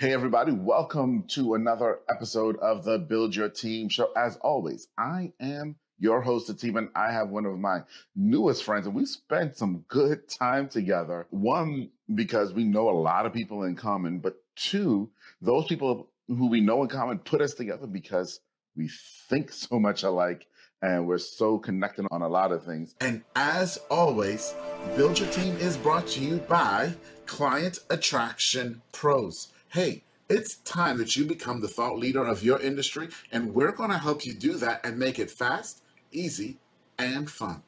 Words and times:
Hey, 0.00 0.14
everybody, 0.14 0.52
welcome 0.52 1.24
to 1.24 1.52
another 1.52 1.98
episode 2.08 2.56
of 2.60 2.84
the 2.84 2.98
Build 2.98 3.36
Your 3.36 3.50
Team 3.50 3.90
show. 3.90 4.10
As 4.16 4.36
always, 4.36 4.88
I 4.96 5.34
am 5.38 5.76
your 5.98 6.22
host, 6.22 6.48
Atiba, 6.48 6.78
and 6.78 6.88
I 6.94 7.12
have 7.12 7.28
one 7.28 7.44
of 7.44 7.58
my 7.58 7.82
newest 8.16 8.64
friends, 8.64 8.86
and 8.86 8.94
we 8.94 9.04
spent 9.04 9.58
some 9.58 9.84
good 9.88 10.26
time 10.26 10.70
together. 10.70 11.26
One, 11.28 11.90
because 12.14 12.54
we 12.54 12.64
know 12.64 12.88
a 12.88 12.96
lot 12.98 13.26
of 13.26 13.34
people 13.34 13.64
in 13.64 13.76
common, 13.76 14.20
but 14.20 14.42
two, 14.56 15.10
those 15.42 15.66
people 15.66 16.08
who 16.28 16.46
we 16.46 16.62
know 16.62 16.80
in 16.80 16.88
common 16.88 17.18
put 17.18 17.42
us 17.42 17.52
together 17.52 17.86
because 17.86 18.40
we 18.74 18.88
think 19.28 19.52
so 19.52 19.78
much 19.78 20.02
alike 20.02 20.46
and 20.80 21.06
we're 21.06 21.18
so 21.18 21.58
connected 21.58 22.06
on 22.10 22.22
a 22.22 22.28
lot 22.28 22.52
of 22.52 22.64
things. 22.64 22.94
And 23.02 23.22
as 23.36 23.78
always, 23.90 24.54
Build 24.96 25.18
Your 25.18 25.28
Team 25.28 25.58
is 25.58 25.76
brought 25.76 26.06
to 26.06 26.20
you 26.20 26.38
by 26.48 26.94
Client 27.26 27.80
Attraction 27.90 28.80
Pros 28.92 29.48
hey, 29.70 30.02
it's 30.28 30.56
time 30.56 30.98
that 30.98 31.14
you 31.14 31.24
become 31.24 31.60
the 31.60 31.68
thought 31.68 31.96
leader 31.96 32.24
of 32.24 32.42
your 32.42 32.60
industry, 32.60 33.08
and 33.30 33.54
we're 33.54 33.72
going 33.72 33.90
to 33.90 33.98
help 33.98 34.26
you 34.26 34.34
do 34.34 34.54
that 34.54 34.84
and 34.84 34.98
make 34.98 35.18
it 35.18 35.30
fast, 35.30 35.82
easy, 36.10 36.58
and 36.98 37.30
fun. 37.30 37.62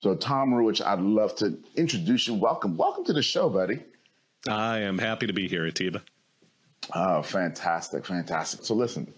So, 0.00 0.14
Tom 0.14 0.52
Ruwitch, 0.52 0.84
I'd 0.84 1.00
love 1.00 1.34
to 1.36 1.58
introduce 1.74 2.28
you. 2.28 2.34
Welcome. 2.34 2.76
Welcome 2.76 3.04
to 3.06 3.12
the 3.12 3.22
show, 3.22 3.50
buddy. 3.50 3.82
I 4.48 4.78
am 4.78 4.96
happy 4.96 5.26
to 5.26 5.32
be 5.32 5.48
here, 5.48 5.66
Atiba. 5.66 6.02
Oh, 6.94 7.20
fantastic. 7.20 8.06
Fantastic. 8.06 8.64
So, 8.64 8.74
listen, 8.74 9.12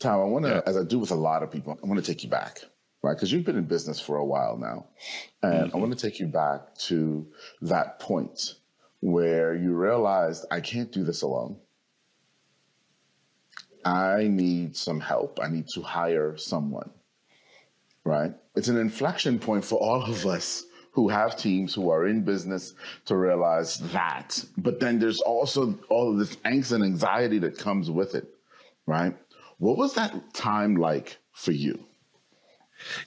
Tom, 0.00 0.20
I 0.20 0.24
want 0.24 0.44
to, 0.44 0.50
yeah. 0.50 0.60
as 0.66 0.76
I 0.76 0.82
do 0.82 0.98
with 0.98 1.12
a 1.12 1.16
lot 1.16 1.42
of 1.42 1.52
people, 1.52 1.78
I 1.82 1.86
want 1.86 2.04
to 2.04 2.12
take 2.12 2.24
you 2.24 2.28
back 2.28 2.64
right? 3.04 3.14
Because 3.14 3.30
you've 3.30 3.44
been 3.44 3.58
in 3.58 3.64
business 3.64 4.00
for 4.00 4.16
a 4.16 4.24
while 4.24 4.56
now. 4.56 4.86
And 5.42 5.66
mm-hmm. 5.66 5.76
I 5.76 5.78
want 5.78 5.92
to 5.92 5.98
take 5.98 6.18
you 6.18 6.26
back 6.26 6.74
to 6.88 7.26
that 7.60 8.00
point 8.00 8.54
where 9.00 9.54
you 9.54 9.74
realized, 9.74 10.46
I 10.50 10.60
can't 10.60 10.90
do 10.90 11.04
this 11.04 11.20
alone. 11.20 11.56
I 13.84 14.28
need 14.28 14.74
some 14.74 15.00
help. 15.00 15.38
I 15.42 15.48
need 15.48 15.68
to 15.74 15.82
hire 15.82 16.38
someone, 16.38 16.90
right? 18.04 18.32
It's 18.56 18.68
an 18.68 18.78
inflection 18.78 19.38
point 19.38 19.66
for 19.66 19.78
all 19.78 20.02
of 20.02 20.24
us 20.24 20.64
who 20.92 21.10
have 21.10 21.36
teams 21.36 21.74
who 21.74 21.90
are 21.90 22.06
in 22.06 22.24
business 22.24 22.72
to 23.04 23.16
realize 23.16 23.80
that. 23.92 24.42
But 24.56 24.80
then 24.80 24.98
there's 24.98 25.20
also 25.20 25.78
all 25.90 26.10
of 26.10 26.18
this 26.18 26.36
angst 26.36 26.72
and 26.72 26.82
anxiety 26.82 27.38
that 27.40 27.58
comes 27.58 27.90
with 27.90 28.14
it, 28.14 28.32
right? 28.86 29.14
What 29.58 29.76
was 29.76 29.92
that 29.94 30.32
time 30.32 30.76
like 30.76 31.18
for 31.32 31.52
you? 31.52 31.84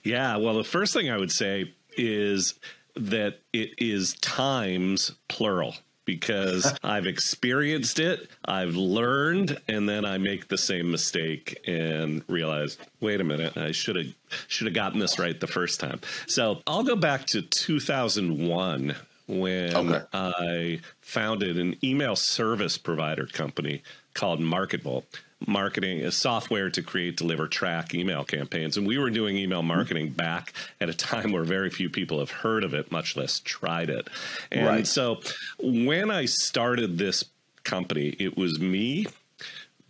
Yeah, 0.02 0.36
well, 0.36 0.54
the 0.54 0.64
first 0.64 0.92
thing 0.92 1.10
I 1.10 1.16
would 1.16 1.32
say 1.32 1.74
is 1.96 2.54
that 2.94 3.40
it 3.52 3.70
is 3.78 4.14
times 4.14 5.12
plural 5.28 5.74
because 6.04 6.74
I've 6.82 7.06
experienced 7.06 7.98
it, 7.98 8.30
I've 8.44 8.74
learned, 8.76 9.60
and 9.68 9.88
then 9.88 10.04
I 10.06 10.16
make 10.18 10.48
the 10.48 10.56
same 10.56 10.90
mistake 10.90 11.60
and 11.66 12.24
realize, 12.28 12.78
wait 13.00 13.20
a 13.20 13.24
minute, 13.24 13.56
I 13.56 13.72
should 13.72 13.96
have 13.96 14.06
should 14.46 14.66
have 14.66 14.74
gotten 14.74 14.98
this 14.98 15.18
right 15.18 15.38
the 15.38 15.46
first 15.46 15.80
time. 15.80 16.00
So 16.26 16.62
I'll 16.66 16.82
go 16.82 16.96
back 16.96 17.26
to 17.26 17.42
2001 17.42 18.94
when 19.26 19.76
okay. 19.76 20.04
I 20.14 20.80
founded 21.02 21.58
an 21.58 21.76
email 21.84 22.16
service 22.16 22.78
provider 22.78 23.26
company 23.26 23.82
called 24.14 24.40
MarketVolt 24.40 25.04
marketing 25.46 25.98
is 25.98 26.16
software 26.16 26.70
to 26.70 26.82
create, 26.82 27.16
deliver, 27.16 27.46
track 27.46 27.94
email 27.94 28.24
campaigns. 28.24 28.76
And 28.76 28.86
we 28.86 28.98
were 28.98 29.10
doing 29.10 29.36
email 29.36 29.62
marketing 29.62 30.10
back 30.10 30.52
at 30.80 30.88
a 30.88 30.94
time 30.94 31.32
where 31.32 31.44
very 31.44 31.70
few 31.70 31.88
people 31.88 32.18
have 32.18 32.30
heard 32.30 32.64
of 32.64 32.74
it, 32.74 32.90
much 32.90 33.16
less 33.16 33.40
tried 33.40 33.90
it. 33.90 34.08
And 34.50 34.66
right. 34.66 34.86
so 34.86 35.20
when 35.58 36.10
I 36.10 36.24
started 36.24 36.98
this 36.98 37.24
company, 37.64 38.08
it 38.18 38.36
was 38.36 38.58
me 38.58 39.06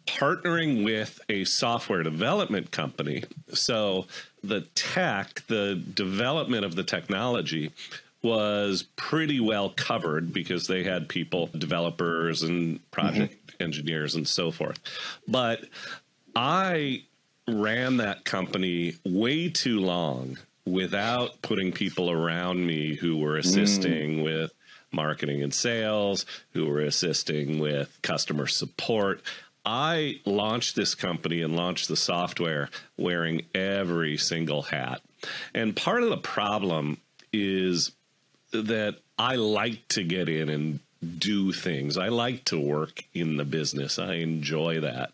partnering 0.06 0.84
with 0.84 1.20
a 1.28 1.44
software 1.44 2.02
development 2.02 2.70
company. 2.70 3.24
So 3.52 4.06
the 4.42 4.62
tech, 4.74 5.46
the 5.48 5.74
development 5.74 6.64
of 6.64 6.74
the 6.74 6.84
technology 6.84 7.72
was 8.22 8.82
pretty 8.96 9.38
well 9.38 9.70
covered 9.70 10.32
because 10.32 10.66
they 10.66 10.82
had 10.82 11.08
people, 11.08 11.46
developers 11.56 12.42
and 12.42 12.90
project. 12.90 13.34
Engineers 13.60 14.14
and 14.14 14.26
so 14.26 14.50
forth. 14.50 14.78
But 15.26 15.64
I 16.34 17.04
ran 17.48 17.98
that 17.98 18.24
company 18.24 18.94
way 19.04 19.48
too 19.48 19.80
long 19.80 20.38
without 20.66 21.40
putting 21.42 21.72
people 21.72 22.10
around 22.10 22.66
me 22.66 22.94
who 22.94 23.16
were 23.18 23.36
assisting 23.36 24.18
mm. 24.18 24.24
with 24.24 24.52
marketing 24.92 25.42
and 25.42 25.52
sales, 25.52 26.26
who 26.52 26.66
were 26.66 26.80
assisting 26.80 27.58
with 27.58 27.98
customer 28.02 28.46
support. 28.46 29.22
I 29.64 30.20
launched 30.24 30.76
this 30.76 30.94
company 30.94 31.42
and 31.42 31.56
launched 31.56 31.88
the 31.88 31.96
software 31.96 32.70
wearing 32.96 33.42
every 33.54 34.16
single 34.16 34.62
hat. 34.62 35.02
And 35.54 35.76
part 35.76 36.02
of 36.02 36.10
the 36.10 36.18
problem 36.18 36.98
is 37.32 37.92
that 38.52 38.96
I 39.18 39.34
like 39.34 39.86
to 39.88 40.04
get 40.04 40.28
in 40.28 40.48
and 40.48 40.80
do 41.18 41.52
things. 41.52 41.96
I 41.96 42.08
like 42.08 42.44
to 42.46 42.58
work 42.58 43.04
in 43.14 43.36
the 43.36 43.44
business. 43.44 43.98
I 43.98 44.14
enjoy 44.14 44.80
that. 44.80 45.12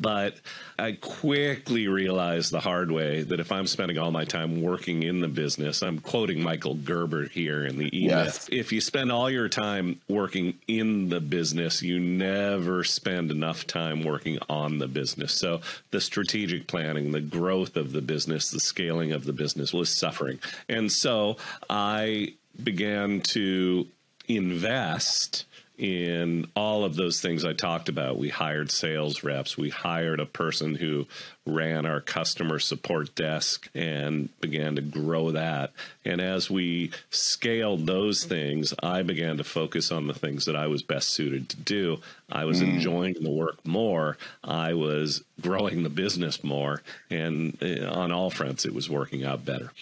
But 0.00 0.36
I 0.78 0.92
quickly 0.92 1.88
realized 1.88 2.52
the 2.52 2.60
hard 2.60 2.90
way 2.90 3.22
that 3.22 3.38
if 3.38 3.52
I'm 3.52 3.66
spending 3.66 3.98
all 3.98 4.10
my 4.10 4.24
time 4.24 4.62
working 4.62 5.02
in 5.02 5.20
the 5.20 5.28
business, 5.28 5.82
I'm 5.82 5.98
quoting 5.98 6.42
Michael 6.42 6.74
Gerber 6.74 7.26
here 7.26 7.66
in 7.66 7.76
the 7.76 7.90
email. 7.92 8.24
Yes. 8.24 8.48
If 8.50 8.72
you 8.72 8.80
spend 8.80 9.12
all 9.12 9.28
your 9.28 9.48
time 9.50 10.00
working 10.08 10.54
in 10.68 11.10
the 11.10 11.20
business, 11.20 11.82
you 11.82 12.00
never 12.00 12.82
spend 12.82 13.30
enough 13.30 13.66
time 13.66 14.04
working 14.04 14.38
on 14.48 14.78
the 14.78 14.88
business. 14.88 15.34
So 15.34 15.60
the 15.90 16.00
strategic 16.00 16.66
planning, 16.66 17.12
the 17.12 17.20
growth 17.20 17.76
of 17.76 17.92
the 17.92 18.02
business, 18.02 18.50
the 18.50 18.60
scaling 18.60 19.12
of 19.12 19.24
the 19.24 19.34
business 19.34 19.74
was 19.74 19.94
suffering. 19.94 20.38
And 20.68 20.90
so 20.90 21.36
I 21.68 22.34
began 22.62 23.20
to 23.20 23.86
invest 24.28 25.44
in 25.78 26.46
all 26.56 26.84
of 26.84 26.96
those 26.96 27.20
things 27.20 27.44
I 27.44 27.52
talked 27.52 27.88
about. 27.88 28.18
We 28.18 28.30
hired 28.30 28.70
sales 28.70 29.22
reps, 29.22 29.58
we 29.58 29.68
hired 29.68 30.20
a 30.20 30.26
person 30.26 30.74
who 30.74 31.06
ran 31.44 31.86
our 31.86 32.00
customer 32.00 32.58
support 32.58 33.14
desk 33.14 33.68
and 33.74 34.28
began 34.40 34.76
to 34.76 34.82
grow 34.82 35.32
that. 35.32 35.72
And 36.04 36.20
as 36.20 36.50
we 36.50 36.92
scaled 37.10 37.86
those 37.86 38.24
things, 38.24 38.72
I 38.82 39.02
began 39.02 39.36
to 39.36 39.44
focus 39.44 39.92
on 39.92 40.06
the 40.06 40.14
things 40.14 40.46
that 40.46 40.56
I 40.56 40.66
was 40.66 40.82
best 40.82 41.10
suited 41.10 41.48
to 41.50 41.56
do. 41.56 42.00
I 42.30 42.46
was 42.46 42.62
mm. 42.62 42.74
enjoying 42.74 43.16
the 43.20 43.30
work 43.30 43.64
more, 43.66 44.16
I 44.42 44.74
was 44.74 45.22
growing 45.40 45.82
the 45.82 45.90
business 45.90 46.42
more, 46.42 46.82
and 47.10 47.56
eh, 47.62 47.84
on 47.84 48.12
all 48.12 48.30
fronts, 48.30 48.64
it 48.64 48.74
was 48.74 48.88
working 48.88 49.24
out 49.24 49.44
better. 49.44 49.72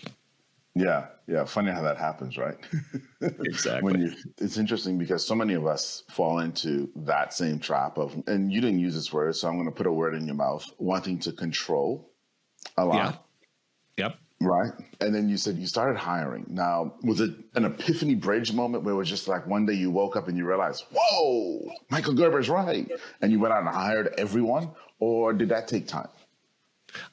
Yeah, 0.74 1.06
yeah. 1.28 1.44
Funny 1.44 1.70
how 1.70 1.82
that 1.82 1.98
happens, 1.98 2.36
right? 2.36 2.56
exactly. 3.20 3.82
when 3.82 4.00
you, 4.00 4.12
it's 4.38 4.56
interesting 4.56 4.98
because 4.98 5.24
so 5.24 5.34
many 5.34 5.54
of 5.54 5.66
us 5.66 6.02
fall 6.10 6.40
into 6.40 6.90
that 6.96 7.32
same 7.32 7.60
trap 7.60 7.96
of, 7.96 8.14
and 8.26 8.52
you 8.52 8.60
didn't 8.60 8.80
use 8.80 8.94
this 8.94 9.12
word, 9.12 9.36
so 9.36 9.48
I'm 9.48 9.54
going 9.54 9.66
to 9.66 9.74
put 9.74 9.86
a 9.86 9.92
word 9.92 10.14
in 10.14 10.26
your 10.26 10.34
mouth, 10.34 10.68
wanting 10.78 11.20
to 11.20 11.32
control 11.32 12.10
a 12.76 12.84
lot. 12.84 12.96
Yeah. 13.96 14.04
Yep. 14.06 14.18
Right. 14.40 14.72
And 15.00 15.14
then 15.14 15.28
you 15.28 15.36
said 15.36 15.56
you 15.56 15.66
started 15.66 15.96
hiring. 15.96 16.46
Now, 16.48 16.94
was 17.02 17.20
it 17.20 17.30
an 17.54 17.64
epiphany 17.64 18.16
bridge 18.16 18.52
moment 18.52 18.82
where 18.82 18.94
it 18.94 18.96
was 18.96 19.08
just 19.08 19.28
like 19.28 19.46
one 19.46 19.64
day 19.64 19.74
you 19.74 19.90
woke 19.90 20.16
up 20.16 20.26
and 20.26 20.36
you 20.36 20.44
realized, 20.44 20.84
whoa, 20.92 21.70
Michael 21.88 22.14
Gerber's 22.14 22.48
right. 22.48 22.90
And 23.22 23.30
you 23.30 23.38
went 23.38 23.54
out 23.54 23.60
and 23.60 23.68
hired 23.68 24.12
everyone? 24.18 24.70
Or 24.98 25.32
did 25.32 25.50
that 25.50 25.68
take 25.68 25.86
time? 25.86 26.08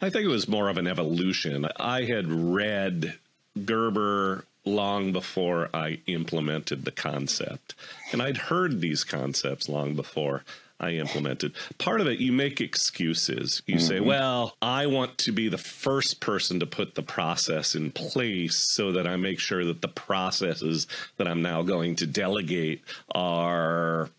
I 0.02 0.10
think 0.10 0.26
it 0.26 0.30
was 0.30 0.48
more 0.48 0.68
of 0.70 0.78
an 0.78 0.88
evolution. 0.88 1.68
I 1.78 2.04
had 2.04 2.32
read 2.32 3.18
Gerber 3.66 4.46
long 4.66 5.12
before 5.12 5.70
I 5.74 6.00
implemented 6.06 6.86
the 6.86 6.92
concept. 6.92 7.76
And 8.12 8.22
I'd 8.22 8.38
heard 8.38 8.80
these 8.80 9.04
concepts 9.04 9.68
long 9.68 9.96
before 9.96 10.44
I 10.80 10.92
implemented. 10.92 11.54
Part 11.78 12.02
of 12.02 12.08
it, 12.08 12.20
you 12.20 12.32
make 12.32 12.60
excuses. 12.60 13.62
You 13.66 13.76
mm-hmm. 13.76 13.88
say, 13.88 14.00
well, 14.00 14.58
I 14.62 14.88
want 14.88 15.18
to 15.20 15.32
be 15.32 15.48
the 15.48 15.58
first 15.58 16.20
person 16.20 16.60
to 16.60 16.66
put 16.66 16.96
the 16.96 17.04
process 17.04 17.76
in 17.76 17.92
place 17.92 18.74
so 18.74 18.92
that 18.94 19.06
I 19.06 19.16
make 19.16 19.40
sure 19.40 19.64
that 19.66 19.82
the 19.82 19.88
processes 19.88 20.88
that 21.18 21.28
I'm 21.28 21.42
now 21.42 21.62
going 21.62 21.96
to 21.98 22.08
delegate 22.08 22.84
are 23.14 24.10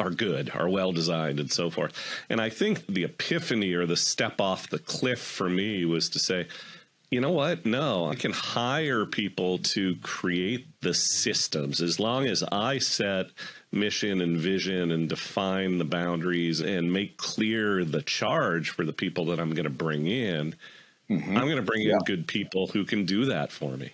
are 0.00 0.10
good, 0.10 0.50
are 0.50 0.68
well 0.68 0.90
designed, 0.90 1.38
and 1.38 1.52
so 1.52 1.70
forth. 1.70 1.92
And 2.28 2.40
I 2.40 2.48
think 2.50 2.84
the 2.86 3.04
epiphany 3.04 3.74
or 3.74 3.86
the 3.86 3.96
step 3.96 4.40
off 4.40 4.68
the 4.68 4.80
cliff 4.80 5.20
for 5.20 5.48
me 5.48 5.84
was 5.84 6.08
to 6.10 6.18
say, 6.18 6.48
you 7.10 7.20
know 7.20 7.32
what? 7.32 7.64
No, 7.64 8.06
I 8.08 8.14
can 8.14 8.32
hire 8.32 9.06
people 9.06 9.58
to 9.58 9.96
create 10.02 10.66
the 10.80 10.94
systems 10.94 11.80
as 11.80 12.00
long 12.00 12.26
as 12.26 12.42
I 12.50 12.78
set 12.78 13.26
mission 13.70 14.20
and 14.20 14.36
vision 14.36 14.90
and 14.90 15.08
define 15.08 15.78
the 15.78 15.84
boundaries 15.84 16.60
and 16.60 16.92
make 16.92 17.16
clear 17.16 17.84
the 17.84 18.02
charge 18.02 18.70
for 18.70 18.84
the 18.84 18.92
people 18.92 19.26
that 19.26 19.40
I'm 19.40 19.54
going 19.54 19.64
to 19.64 19.70
bring 19.70 20.06
in. 20.06 20.54
Mm-hmm. 21.10 21.36
I'm 21.36 21.44
going 21.44 21.56
to 21.56 21.62
bring 21.62 21.82
yeah. 21.82 21.94
in 21.94 21.98
good 22.00 22.26
people 22.26 22.66
who 22.68 22.84
can 22.84 23.04
do 23.04 23.26
that 23.26 23.52
for 23.52 23.76
me. 23.76 23.92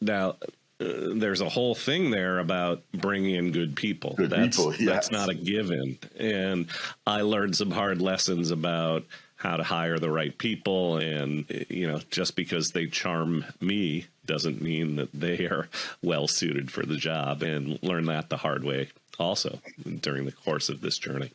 Now, 0.00 0.36
uh, 0.80 1.14
there's 1.14 1.40
a 1.40 1.48
whole 1.48 1.74
thing 1.74 2.10
there 2.10 2.38
about 2.38 2.82
bringing 2.92 3.34
in 3.34 3.52
good 3.52 3.76
people. 3.76 4.14
Good 4.16 4.30
that's, 4.30 4.56
people, 4.56 4.74
yes. 4.74 4.86
That's 4.86 5.10
not 5.10 5.28
a 5.28 5.34
given. 5.34 5.98
And 6.18 6.66
I 7.06 7.22
learned 7.22 7.56
some 7.56 7.70
hard 7.70 8.00
lessons 8.00 8.50
about 8.50 9.04
how 9.44 9.58
to 9.58 9.62
hire 9.62 9.98
the 9.98 10.10
right 10.10 10.36
people. 10.38 10.96
And, 10.96 11.44
you 11.68 11.86
know, 11.86 12.00
just 12.10 12.34
because 12.34 12.72
they 12.72 12.86
charm 12.86 13.44
me 13.60 14.06
doesn't 14.24 14.62
mean 14.62 14.96
that 14.96 15.12
they 15.12 15.44
are 15.44 15.68
well 16.02 16.26
suited 16.26 16.72
for 16.72 16.84
the 16.84 16.96
job 16.96 17.42
and 17.42 17.78
learn 17.82 18.06
that 18.06 18.30
the 18.30 18.38
hard 18.38 18.64
way 18.64 18.88
also 19.18 19.58
during 20.00 20.24
the 20.24 20.32
course 20.32 20.70
of 20.70 20.80
this 20.80 20.96
journey. 20.96 21.30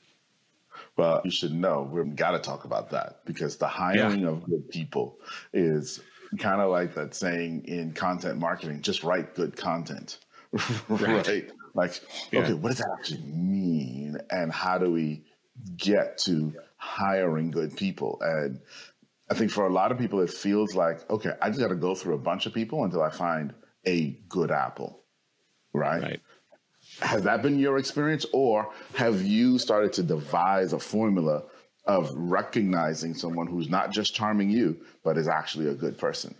Well, 0.97 1.21
you 1.23 1.31
should 1.31 1.53
know 1.53 1.87
we've 1.89 2.15
got 2.15 2.31
to 2.31 2.39
talk 2.39 2.65
about 2.65 2.89
that 2.89 3.23
because 3.25 3.57
the 3.57 3.67
hiring 3.67 4.21
yeah. 4.21 4.29
of 4.29 4.43
good 4.43 4.67
people 4.69 5.19
is 5.53 6.01
kind 6.39 6.61
of 6.61 6.71
like 6.71 6.95
that 6.95 7.13
saying 7.13 7.63
in 7.65 7.93
content 7.93 8.37
marketing 8.37 8.81
just 8.81 9.03
write 9.03 9.33
good 9.33 9.57
content 9.57 10.19
right. 10.89 11.27
right, 11.27 11.51
like 11.73 12.01
yeah. 12.31 12.41
okay 12.41 12.53
what 12.53 12.69
does 12.69 12.77
that 12.77 12.91
actually 12.99 13.21
mean 13.23 14.15
and 14.29 14.51
how 14.51 14.77
do 14.77 14.91
we 14.91 15.23
get 15.75 16.19
to 16.19 16.53
hiring 16.79 17.51
good 17.51 17.75
people 17.77 18.17
and 18.21 18.59
i 19.29 19.33
think 19.33 19.51
for 19.51 19.67
a 19.67 19.71
lot 19.71 19.91
of 19.91 19.97
people 19.97 20.19
it 20.19 20.29
feels 20.29 20.75
like 20.75 21.09
okay 21.09 21.33
i 21.41 21.49
just 21.49 21.59
got 21.59 21.67
to 21.67 21.75
go 21.75 21.93
through 21.93 22.15
a 22.15 22.19
bunch 22.19 22.45
of 22.45 22.53
people 22.53 22.83
until 22.83 23.03
i 23.03 23.09
find 23.09 23.53
a 23.85 24.17
good 24.27 24.49
apple 24.49 25.03
right, 25.73 26.01
right. 26.01 26.21
has 27.01 27.23
that 27.23 27.41
been 27.41 27.59
your 27.59 27.77
experience 27.77 28.25
or 28.33 28.71
have 28.95 29.21
you 29.21 29.57
started 29.57 29.93
to 29.93 30.03
devise 30.03 30.73
a 30.73 30.79
formula 30.79 31.43
of 31.89 32.11
recognizing 32.13 33.15
someone 33.15 33.47
who's 33.47 33.67
not 33.67 33.91
just 33.91 34.13
charming 34.13 34.49
you, 34.49 34.77
but 35.03 35.17
is 35.17 35.27
actually 35.27 35.67
a 35.67 35.73
good 35.73 35.97
person? 35.97 36.35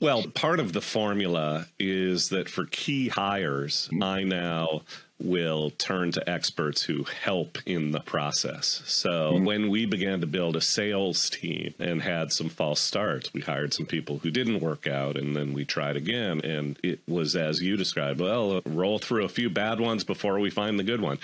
Well, 0.00 0.24
part 0.34 0.60
of 0.60 0.72
the 0.72 0.80
formula 0.80 1.66
is 1.78 2.28
that 2.28 2.48
for 2.48 2.66
key 2.66 3.08
hires, 3.08 3.88
mm-hmm. 3.92 4.02
I 4.02 4.22
now 4.22 4.82
will 5.24 5.70
turn 5.70 6.12
to 6.12 6.30
experts 6.30 6.82
who 6.82 7.04
help 7.04 7.58
in 7.66 7.90
the 7.90 8.00
process. 8.00 8.82
So 8.86 9.32
mm-hmm. 9.32 9.44
when 9.44 9.70
we 9.70 9.86
began 9.86 10.20
to 10.20 10.26
build 10.26 10.56
a 10.56 10.60
sales 10.60 11.30
team 11.30 11.74
and 11.78 12.02
had 12.02 12.32
some 12.32 12.48
false 12.48 12.80
starts, 12.80 13.32
we 13.32 13.40
hired 13.40 13.72
some 13.72 13.86
people 13.86 14.18
who 14.18 14.30
didn't 14.30 14.60
work 14.60 14.86
out 14.86 15.16
and 15.16 15.34
then 15.34 15.52
we 15.52 15.64
tried 15.64 15.96
again. 15.96 16.40
And 16.42 16.78
it 16.82 17.00
was 17.08 17.36
as 17.36 17.62
you 17.62 17.76
described, 17.76 18.20
well, 18.20 18.60
roll 18.66 18.98
through 18.98 19.24
a 19.24 19.28
few 19.28 19.50
bad 19.50 19.80
ones 19.80 20.04
before 20.04 20.38
we 20.38 20.50
find 20.50 20.78
the 20.78 20.84
good 20.84 21.00
one. 21.00 21.18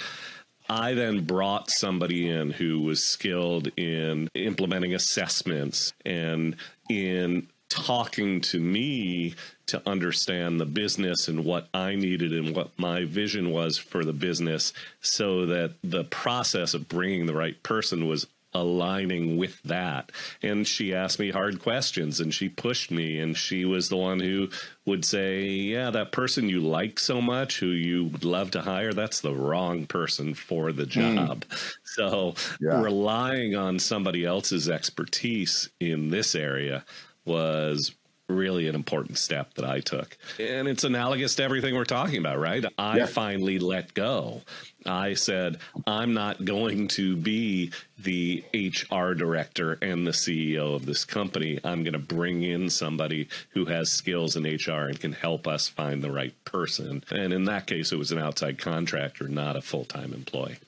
I 0.69 0.95
then 0.95 1.25
brought 1.25 1.69
somebody 1.69 2.29
in 2.29 2.51
who 2.51 2.83
was 2.83 3.05
skilled 3.05 3.69
in 3.77 4.29
implementing 4.35 4.95
assessments 4.95 5.93
and 6.07 6.55
in 6.89 7.49
talking 7.71 8.41
to 8.41 8.61
me 8.61 9.35
to 9.67 9.81
understand 9.89 10.61
the 10.61 10.67
business 10.67 11.29
and 11.29 11.45
what 11.45 11.69
I 11.73 11.95
needed 11.95 12.33
and 12.33 12.55
what 12.55 12.77
my 12.77 13.05
vision 13.05 13.51
was 13.51 13.79
for 13.79 14.05
the 14.05 14.13
business 14.13 14.73
so 15.01 15.47
that 15.47 15.75
the 15.83 16.05
process 16.05 16.75
of 16.75 16.89
bringing 16.89 17.27
the 17.27 17.35
right 17.35 17.61
person 17.63 18.07
was 18.09 18.27
aligning 18.53 19.37
with 19.37 19.63
that. 19.63 20.11
And 20.43 20.67
she 20.67 20.95
asked 20.95 21.19
me 21.19 21.31
hard 21.31 21.63
questions 21.63 22.21
and 22.21 22.35
she 22.35 22.49
pushed 22.49 22.91
me. 22.91 23.21
And 23.21 23.37
she 23.37 23.65
was 23.65 23.89
the 23.89 23.97
one 23.97 24.21
who 24.21 24.49
would 24.87 25.05
say, 25.05 25.45
Yeah, 25.47 25.91
that 25.91 26.13
person 26.13 26.49
you 26.49 26.61
like 26.61 26.99
so 26.99 27.21
much, 27.21 27.61
who 27.61 27.69
you 27.69 28.07
would 28.07 28.25
love 28.25 28.51
to 28.53 28.61
hire, 28.61 28.93
that's 28.93 29.21
the 29.21 29.35
wrong 29.35 29.87
person 29.87 30.35
for 30.35 30.73
the 30.73 30.85
hmm. 30.85 30.91
job. 30.91 31.45
Mm. 31.45 31.77
So 31.85 32.35
yeah. 32.61 32.81
relying 32.83 33.55
on 33.55 33.79
somebody 33.79 34.25
else's 34.25 34.69
expertise 34.69 35.71
in 35.81 36.11
this 36.11 36.35
area 36.35 36.85
was 37.25 37.93
really 38.31 38.69
an 38.69 38.75
important 38.75 39.19
step 39.19 39.55
that 39.55 39.65
I 39.65 39.81
took. 39.81 40.17
And 40.39 40.69
it's 40.69 40.85
analogous 40.85 41.35
to 41.37 41.43
everything 41.43 41.75
we're 41.75 41.85
talking 41.85 42.19
about, 42.19 42.39
right? 42.39 42.65
I 42.79 42.99
yeah. 42.99 43.07
finally 43.07 43.59
let 43.59 43.93
go. 43.95 44.43
I 44.87 45.15
said, 45.15 45.59
I'm 45.87 46.15
not 46.15 46.45
going 46.45 46.89
to 46.89 47.17
be 47.17 47.73
the 47.99 48.43
HR 48.55 49.13
director 49.13 49.77
and 49.83 50.07
the 50.07 50.13
CEO 50.13 50.75
of 50.75 50.87
this 50.87 51.05
company. 51.05 51.59
I'm 51.65 51.83
going 51.83 51.93
to 51.93 51.99
bring 51.99 52.43
in 52.43 52.71
somebody 52.71 53.29
who 53.51 53.67
has 53.67 53.93
skills 53.93 54.37
in 54.37 54.45
HR 54.45 54.89
and 54.89 54.99
can 54.99 55.13
help 55.13 55.47
us 55.47 55.69
find 55.69 56.03
the 56.03 56.13
right 56.13 56.35
person. 56.45 57.05
And 57.11 57.33
in 57.33 57.45
that 57.45 57.67
case, 57.67 57.93
it 57.93 57.99
was 57.99 58.13
an 58.13 58.19
outside 58.19 58.59
contractor, 58.59 59.29
not 59.29 59.57
a 59.57 59.61
full 59.61 59.85
time 59.85 60.15
employee. 60.15 60.59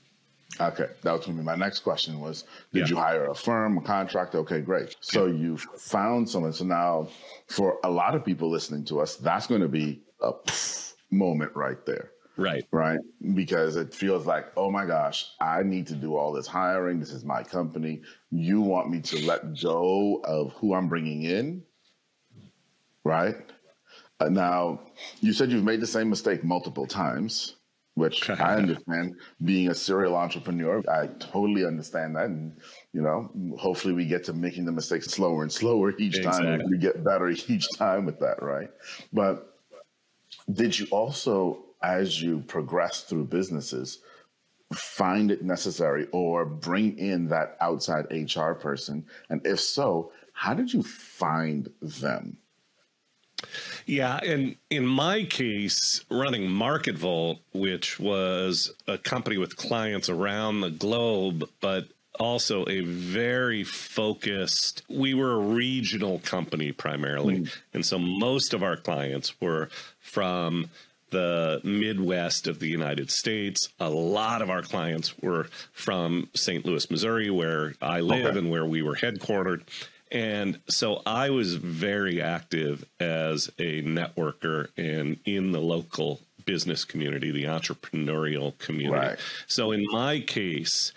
Okay, 0.60 0.87
that 1.02 1.12
was 1.12 1.25
going 1.25 1.37
to 1.37 1.43
be 1.43 1.46
my 1.46 1.56
next 1.56 1.81
question 1.81 2.20
was, 2.20 2.44
did 2.72 2.81
yeah. 2.81 2.87
you 2.88 2.96
hire 2.96 3.26
a 3.26 3.34
firm, 3.34 3.78
a 3.78 3.81
contractor? 3.81 4.38
Okay, 4.38 4.60
great. 4.60 4.96
So 5.00 5.26
yeah. 5.26 5.34
you 5.34 5.56
found 5.56 6.28
someone. 6.28 6.52
So 6.52 6.64
now 6.64 7.08
for 7.49 7.78
a 7.84 7.90
lot 7.90 8.14
of 8.14 8.25
people 8.25 8.50
listening 8.50 8.84
to 8.87 9.00
us, 9.00 9.16
that's 9.16 9.46
going 9.46 9.62
to 9.62 9.69
be 9.69 10.02
a 10.20 10.32
moment 11.10 11.52
right 11.54 11.84
there. 11.87 12.10
Right. 12.37 12.64
Right. 12.70 12.99
Because 13.34 13.76
it 13.76 13.94
feels 13.94 14.26
like, 14.26 14.46
oh 14.56 14.70
my 14.70 14.87
gosh, 14.87 15.31
I 15.40 15.62
need 15.62 15.87
to 15.88 15.94
do 15.94 16.16
all 16.16 16.32
this 16.32 16.46
hiring. 16.46 16.99
This 17.00 17.12
is 17.12 17.25
my 17.25 17.43
company. 17.43 18.02
You 18.31 18.60
want 18.60 18.90
me 18.90 19.00
to 19.00 19.26
let 19.26 19.60
go 19.60 20.20
of 20.25 20.52
who 20.54 20.75
I'm 20.75 20.88
bringing 20.88 21.25
in. 21.25 21.62
Right. 23.04 23.37
Uh, 24.20 24.28
now, 24.28 24.81
you 25.20 25.32
said 25.32 25.50
you've 25.50 25.64
made 25.64 25.81
the 25.81 25.87
same 25.87 26.08
mistake 26.08 26.44
multiple 26.44 26.87
times 26.87 27.56
which 27.94 28.30
I 28.30 28.56
understand 28.56 29.16
being 29.44 29.68
a 29.68 29.74
serial 29.74 30.16
entrepreneur. 30.16 30.82
I 30.88 31.08
totally 31.18 31.66
understand 31.66 32.16
that. 32.16 32.26
And, 32.26 32.56
you 32.92 33.02
know, 33.02 33.30
hopefully 33.58 33.92
we 33.92 34.06
get 34.06 34.24
to 34.24 34.32
making 34.32 34.64
the 34.64 34.72
mistakes 34.72 35.08
slower 35.08 35.42
and 35.42 35.52
slower 35.52 35.92
each 35.98 36.16
exactly. 36.16 36.46
time. 36.46 36.62
We 36.70 36.78
get 36.78 37.04
better 37.04 37.28
each 37.48 37.66
time 37.76 38.06
with 38.06 38.18
that, 38.20 38.42
right? 38.42 38.70
But 39.12 39.58
did 40.52 40.78
you 40.78 40.86
also, 40.90 41.64
as 41.82 42.20
you 42.20 42.40
progress 42.40 43.02
through 43.02 43.26
businesses, 43.26 43.98
find 44.72 45.30
it 45.30 45.42
necessary 45.42 46.08
or 46.12 46.46
bring 46.46 46.98
in 46.98 47.28
that 47.28 47.58
outside 47.60 48.06
HR 48.10 48.52
person? 48.52 49.04
And 49.28 49.46
if 49.46 49.60
so, 49.60 50.12
how 50.32 50.54
did 50.54 50.72
you 50.72 50.82
find 50.82 51.68
them? 51.82 52.38
Yeah, 53.87 54.16
and 54.19 54.56
in 54.70 54.87
my 54.87 55.25
case, 55.25 56.04
running 56.10 56.49
MarketVolt, 56.49 57.38
which 57.52 57.99
was 57.99 58.72
a 58.87 58.99
company 58.99 59.38
with 59.38 59.56
clients 59.56 60.08
around 60.08 60.60
the 60.60 60.70
globe, 60.70 61.49
but 61.60 61.88
also 62.19 62.64
a 62.69 62.81
very 62.81 63.64
focused 63.64 64.82
we 64.88 65.14
were 65.14 65.32
a 65.32 65.38
regional 65.38 66.19
company 66.20 66.70
primarily 66.70 67.40
mm. 67.40 67.58
and 67.72 67.84
so 67.87 67.99
most 67.99 68.52
of 68.52 68.62
our 68.62 68.76
clients 68.76 69.40
were 69.40 69.69
from 70.00 70.69
the 71.10 71.60
midwest 71.64 72.46
of 72.46 72.59
the 72.59 72.68
united 72.68 73.11
states 73.11 73.71
a 73.80 73.88
lot 73.88 74.42
of 74.42 74.50
our 74.50 74.62
clients 74.62 75.18
were 75.18 75.47
from 75.73 76.28
st 76.35 76.66
louis 76.66 76.90
missouri 76.90 77.30
where 77.30 77.75
i 77.80 78.00
live 78.00 78.26
okay. 78.26 78.38
and 78.38 78.50
where 78.50 78.66
we 78.66 78.82
were 78.82 78.94
headquartered 78.94 79.62
and 80.12 80.61
so 80.69 81.00
I 81.07 81.31
was 81.31 81.54
very 81.54 82.21
active 82.21 82.85
as 83.00 83.49
a 83.59 83.83
networker 83.83 84.69
and 84.76 85.19
in 85.25 85.52
the 85.52 85.61
local 85.61 86.21
business 86.45 86.85
community, 86.85 87.31
the 87.31 87.45
entrepreneurial 87.45 88.57
community. 88.59 89.09
Right. 89.09 89.19
So 89.47 89.73
in 89.73 89.85
my 89.90 90.21
case, 90.21 90.92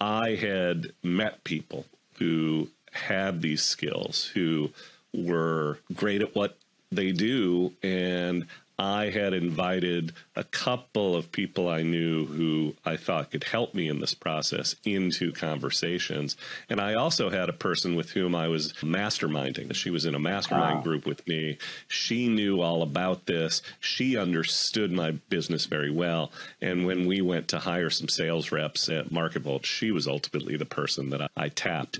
I 0.00 0.34
had 0.34 0.92
met 1.02 1.44
people 1.44 1.86
who 2.18 2.68
had 2.92 3.42
these 3.42 3.62
skills, 3.62 4.24
who 4.34 4.70
were 5.14 5.78
great 5.94 6.20
at 6.20 6.34
what 6.34 6.56
they 6.90 7.12
do 7.12 7.72
and 7.82 8.46
I 8.78 9.10
had 9.10 9.32
invited 9.32 10.12
a 10.36 10.44
couple 10.44 11.16
of 11.16 11.32
people 11.32 11.68
I 11.68 11.82
knew 11.82 12.26
who 12.26 12.76
I 12.84 12.96
thought 12.96 13.32
could 13.32 13.42
help 13.42 13.74
me 13.74 13.88
in 13.88 13.98
this 13.98 14.14
process 14.14 14.76
into 14.84 15.32
conversations. 15.32 16.36
And 16.70 16.80
I 16.80 16.94
also 16.94 17.28
had 17.28 17.48
a 17.48 17.54
person 17.54 17.96
with 17.96 18.10
whom 18.10 18.36
I 18.36 18.46
was 18.46 18.72
masterminding. 18.74 19.74
She 19.74 19.90
was 19.90 20.04
in 20.04 20.14
a 20.14 20.20
mastermind 20.20 20.76
wow. 20.76 20.82
group 20.82 21.06
with 21.06 21.26
me. 21.26 21.58
She 21.88 22.28
knew 22.28 22.60
all 22.60 22.82
about 22.82 23.26
this. 23.26 23.62
She 23.80 24.16
understood 24.16 24.92
my 24.92 25.10
business 25.28 25.66
very 25.66 25.90
well. 25.90 26.30
And 26.60 26.86
when 26.86 27.06
we 27.06 27.20
went 27.20 27.48
to 27.48 27.58
hire 27.58 27.90
some 27.90 28.08
sales 28.08 28.52
reps 28.52 28.88
at 28.88 29.10
MarketVolt, 29.10 29.64
she 29.64 29.90
was 29.90 30.06
ultimately 30.06 30.56
the 30.56 30.64
person 30.64 31.10
that 31.10 31.30
I 31.36 31.48
tapped. 31.48 31.98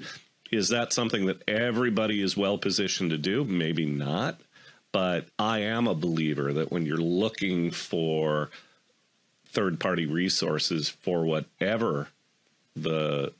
Is 0.53 0.69
that 0.69 0.93
something 0.93 1.27
that 1.27 1.43
everybody 1.49 2.23
is 2.23 2.37
well 2.37 2.57
positioned 2.57 3.11
to 3.11 3.19
do? 3.19 3.45
Maybe 3.45 3.85
not 3.85 4.41
but 4.93 5.27
I 5.39 5.61
am 5.61 5.87
a 5.87 5.95
believer 5.95 6.53
that 6.53 6.71
when 6.71 6.87
you're 6.87 6.97
looking 6.97 7.71
for 7.71 8.51
third 9.47 9.81
party 9.81 10.07
resources 10.07 10.89
for 10.89 11.25
whatever 11.25 12.09
the 12.77 13.33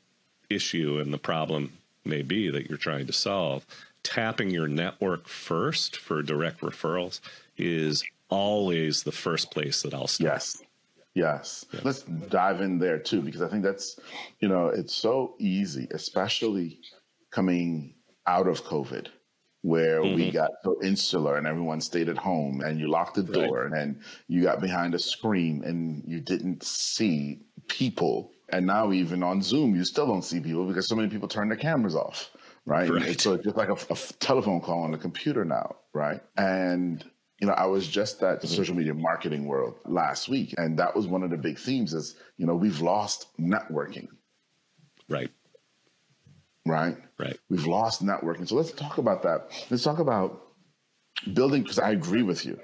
issue 0.49 0.99
and 0.99 1.13
the 1.13 1.17
problem 1.17 1.73
may 2.05 2.21
be 2.21 2.49
that 2.49 2.67
you're 2.67 2.77
trying 2.77 3.07
to 3.07 3.13
solve, 3.13 3.65
tapping 4.03 4.49
your 4.49 4.67
network 4.67 5.27
first 5.27 5.97
for 5.97 6.21
direct 6.21 6.61
referrals 6.61 7.19
is 7.57 8.03
always 8.29 9.03
the 9.03 9.11
first 9.11 9.51
place 9.51 9.81
that 9.81 9.93
I'll 9.93 10.07
start. 10.07 10.33
Yes. 10.33 10.61
Yes. 11.15 11.65
yes. 11.73 11.83
Let's 11.83 12.01
dive 12.03 12.61
in 12.61 12.79
there 12.79 12.99
too, 12.99 13.21
because 13.21 13.41
I 13.41 13.49
think 13.49 13.63
that's, 13.63 13.99
you 14.39 14.47
know, 14.47 14.67
it's 14.67 14.93
so 14.93 15.35
easy, 15.39 15.87
especially 15.91 16.79
coming 17.31 17.93
out 18.27 18.47
of 18.47 18.63
COVID 18.63 19.07
where 19.61 20.01
mm-hmm. 20.01 20.15
we 20.15 20.31
got 20.31 20.51
so 20.63 20.81
insular 20.81 21.37
and 21.37 21.45
everyone 21.45 21.81
stayed 21.81 22.07
at 22.09 22.17
home 22.17 22.61
and 22.61 22.79
you 22.79 22.87
locked 22.87 23.15
the 23.15 23.23
door 23.23 23.67
right. 23.67 23.81
and 23.81 24.01
you 24.27 24.41
got 24.41 24.61
behind 24.61 24.93
a 24.93 24.99
screen 24.99 25.63
and 25.65 26.03
you 26.07 26.21
didn't 26.21 26.63
see 26.63 27.41
people. 27.67 28.31
And 28.49 28.65
now 28.65 28.91
even 28.91 29.21
on 29.21 29.41
Zoom, 29.41 29.75
you 29.75 29.83
still 29.83 30.07
don't 30.07 30.23
see 30.23 30.39
people 30.39 30.65
because 30.65 30.87
so 30.87 30.95
many 30.95 31.09
people 31.09 31.27
turn 31.27 31.49
their 31.49 31.57
cameras 31.57 31.95
off, 31.95 32.31
right? 32.65 32.89
right. 32.89 33.05
It's 33.05 33.25
just 33.25 33.57
like 33.57 33.69
a, 33.69 33.77
a 33.89 33.97
telephone 34.19 34.61
call 34.61 34.83
on 34.83 34.91
the 34.91 34.97
computer 34.97 35.43
now, 35.43 35.75
right? 35.93 36.21
And 36.37 37.03
you 37.41 37.47
know, 37.47 37.53
I 37.53 37.65
was 37.65 37.87
just 37.87 38.21
at 38.21 38.41
the 38.41 38.47
mm-hmm. 38.47 38.55
social 38.55 38.75
media 38.75 38.93
marketing 38.93 39.45
world 39.45 39.75
last 39.85 40.27
week, 40.29 40.55
and 40.57 40.77
that 40.79 40.95
was 40.95 41.07
one 41.07 41.23
of 41.23 41.29
the 41.29 41.37
big 41.37 41.57
themes 41.57 41.93
is, 41.93 42.15
you 42.37 42.45
know, 42.45 42.55
we've 42.55 42.81
lost 42.81 43.27
networking. 43.39 44.07
Right. 45.07 45.31
Right. 46.65 46.97
Right. 47.17 47.37
We've 47.49 47.65
lost 47.65 48.03
networking. 48.03 48.47
So 48.47 48.55
let's 48.55 48.71
talk 48.71 48.97
about 48.97 49.23
that. 49.23 49.49
Let's 49.69 49.83
talk 49.83 49.99
about 49.99 50.41
building, 51.33 51.63
because 51.63 51.79
I 51.79 51.91
agree 51.91 52.23
with 52.23 52.45
you. 52.45 52.59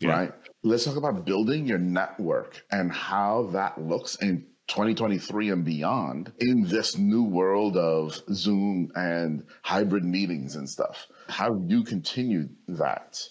Yeah. 0.00 0.10
Right. 0.10 0.32
Let's 0.62 0.84
talk 0.84 0.96
about 0.96 1.24
building 1.24 1.66
your 1.66 1.78
network 1.78 2.62
and 2.70 2.90
how 2.92 3.50
that 3.52 3.80
looks 3.80 4.16
in 4.16 4.46
2023 4.68 5.50
and 5.50 5.64
beyond 5.64 6.32
in 6.40 6.64
this 6.66 6.98
new 6.98 7.22
world 7.22 7.76
of 7.76 8.20
Zoom 8.32 8.90
and 8.94 9.44
hybrid 9.62 10.04
meetings 10.04 10.56
and 10.56 10.68
stuff. 10.68 11.06
How 11.28 11.62
you 11.66 11.84
continue 11.84 12.48
that? 12.68 13.22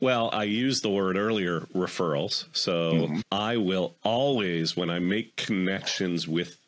Well, 0.00 0.28
I 0.32 0.42
used 0.44 0.82
the 0.82 0.90
word 0.90 1.16
earlier, 1.16 1.60
referrals. 1.74 2.46
So 2.52 2.92
mm-hmm. 2.92 3.20
I 3.30 3.56
will 3.58 3.96
always, 4.02 4.76
when 4.76 4.90
I 4.90 4.98
make 4.98 5.36
connections 5.36 6.26
with 6.26 6.58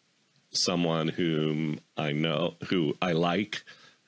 someone 0.50 1.08
whom 1.08 1.80
I 1.96 2.12
know, 2.12 2.54
who 2.68 2.96
I 3.00 3.12
like, 3.12 3.62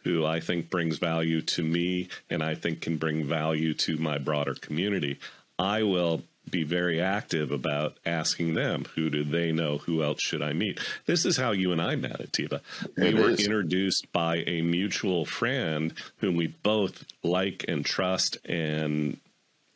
who 0.05 0.25
I 0.25 0.41
think 0.41 0.71
brings 0.71 0.99
value 0.99 1.43
to 1.43 1.63
me, 1.63 2.09
and 2.29 2.43
I 2.43 2.55
think 2.55 2.81
can 2.81 2.97
bring 2.97 3.25
value 3.25 3.75
to 3.75 3.97
my 3.99 4.19
broader 4.19 4.55
community, 4.55 5.19
I 5.59 5.83
will 5.83 6.23
be 6.49 6.65
very 6.65 7.01
active 7.01 7.53
about 7.53 7.99
asking 8.05 8.55
them 8.55 8.85
who 8.95 9.11
do 9.11 9.23
they 9.25 9.53
know? 9.53 9.79
Who 9.79 10.03
else 10.03 10.21
should 10.21 10.43
i 10.43 10.53
meet? 10.53 10.81
This 11.07 11.25
is 11.25 11.37
how 11.37 11.53
you 11.53 11.73
and 11.73 11.81
i 11.81 11.97
met 11.97 12.21
atiba. 12.21 12.61
We 12.97 13.09
it 13.09 13.15
were 13.15 13.31
is. 13.31 13.45
introduced 13.45 14.11
by 14.13 14.39
a 14.47 14.63
mutual 14.63 15.25
friend 15.25 15.93
whom 16.19 16.37
we 16.37 16.49
both 16.49 17.05
like 17.23 17.65
and 17.69 17.85
trust 17.85 18.39
and 18.45 19.19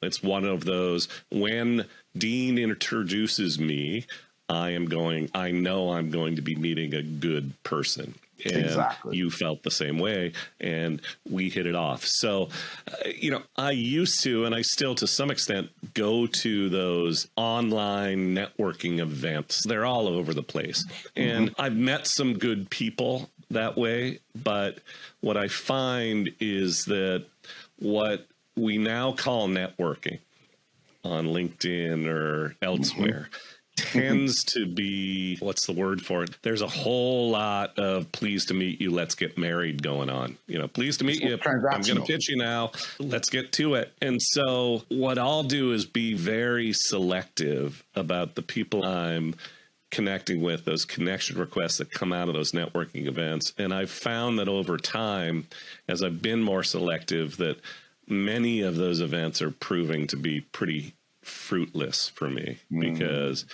it's 0.03 0.23
one 0.23 0.45
of 0.45 0.65
those 0.65 1.09
when 1.31 1.87
dean 2.17 2.59
introduces 2.59 3.59
me 3.59 4.07
i 4.49 4.71
am 4.71 4.87
going 4.87 5.31
i 5.35 5.51
know 5.51 5.93
i'm 5.93 6.11
going 6.11 6.37
to 6.37 6.43
be 6.43 6.55
meeting 6.55 6.95
a 6.95 7.03
good 7.03 7.53
person. 7.63 8.15
And 8.45 8.57
exactly. 8.57 9.17
you 9.17 9.31
felt 9.31 9.63
the 9.63 9.71
same 9.71 9.99
way 9.99 10.33
and 10.61 11.01
we 11.31 11.49
hit 11.49 11.67
it 11.67 11.77
off. 11.77 12.05
So 12.05 12.49
uh, 12.89 13.09
you 13.09 13.31
know 13.31 13.43
i 13.57 13.71
used 13.71 14.23
to 14.25 14.45
and 14.45 14.55
i 14.55 14.61
still 14.61 14.95
to 14.97 15.07
some 15.07 15.31
extent 15.31 15.71
go 15.95 16.27
to 16.27 16.69
those 16.69 17.29
online 17.37 18.35
networking 18.35 18.99
events. 18.99 19.65
They're 19.67 19.87
all 19.87 20.09
over 20.09 20.35
the 20.35 20.43
place. 20.43 20.85
And 21.17 21.51
mm-hmm. 21.51 21.61
i've 21.61 21.77
met 21.77 22.07
some 22.07 22.37
good 22.37 22.69
people 22.71 23.31
that 23.51 23.77
way 23.77 24.19
but 24.43 24.79
what 25.21 25.37
i 25.37 25.49
find 25.49 26.31
is 26.41 26.87
that 26.87 27.25
what 27.79 28.27
we 28.57 28.79
now 28.79 29.13
call 29.13 29.49
networking 29.49 30.19
on 31.05 31.27
linkedin 31.27 32.07
or 32.07 32.57
elsewhere 32.63 33.29
mm-hmm 33.31 33.51
tends 33.93 34.45
to 34.45 34.67
be 34.67 35.37
what's 35.41 35.67
the 35.67 35.73
word 35.73 36.03
for 36.03 36.25
it? 36.25 36.37
There's 36.43 36.63
a 36.63 36.69
whole 36.69 37.31
lot 37.31 37.79
of 37.79 38.11
pleased 38.13 38.49
to 38.49 38.55
meet 38.55 38.81
you, 38.81 38.91
let's 38.91 39.15
get 39.15 39.39
married 39.39 39.83
going 39.83 40.11
on. 40.11 40.37
You 40.47 40.59
know, 40.59 40.69
pleased 40.69 41.01
to 41.01 41.05
meet 41.05 41.23
you. 41.23 41.39
I'm 41.47 41.61
going 41.61 41.97
to 41.97 42.03
pitch 42.03 42.29
you 42.29 42.37
now. 42.37 42.73
Let's 42.99 43.31
get 43.31 43.53
to 43.53 43.75
it. 43.75 43.93
And 44.01 44.21
so 44.21 44.83
what 44.89 45.19
I'll 45.19 45.43
do 45.43 45.73
is 45.73 45.85
be 45.85 46.15
very 46.15 46.73
selective 46.73 47.85
about 47.95 48.35
the 48.35 48.43
people 48.43 48.85
I'm 48.85 49.35
connecting 49.91 50.43
with, 50.43 50.65
those 50.65 50.85
connection 50.85 51.39
requests 51.39 51.79
that 51.79 51.91
come 51.91 52.13
out 52.13 52.29
of 52.29 52.35
those 52.35 52.53
networking 52.53 53.07
events. 53.07 53.53
And 53.59 53.73
I've 53.73 53.91
found 53.91 54.41
that 54.41 54.49
over 54.49 54.77
time, 54.77 55.47
as 55.89 56.03
I've 56.03 56.21
been 56.21 56.43
more 56.43 56.65
selective, 56.65 57.37
that 57.37 57.59
many 58.09 58.63
of 58.63 58.77
those 58.77 59.01
events 59.01 59.41
are 59.41 59.53
proving 59.53 60.07
to 60.09 60.17
be 60.17 60.41
pretty 60.41 60.95
fruitless 61.23 62.09
for 62.09 62.29
me 62.29 62.59
mm. 62.73 62.81
because 62.81 63.47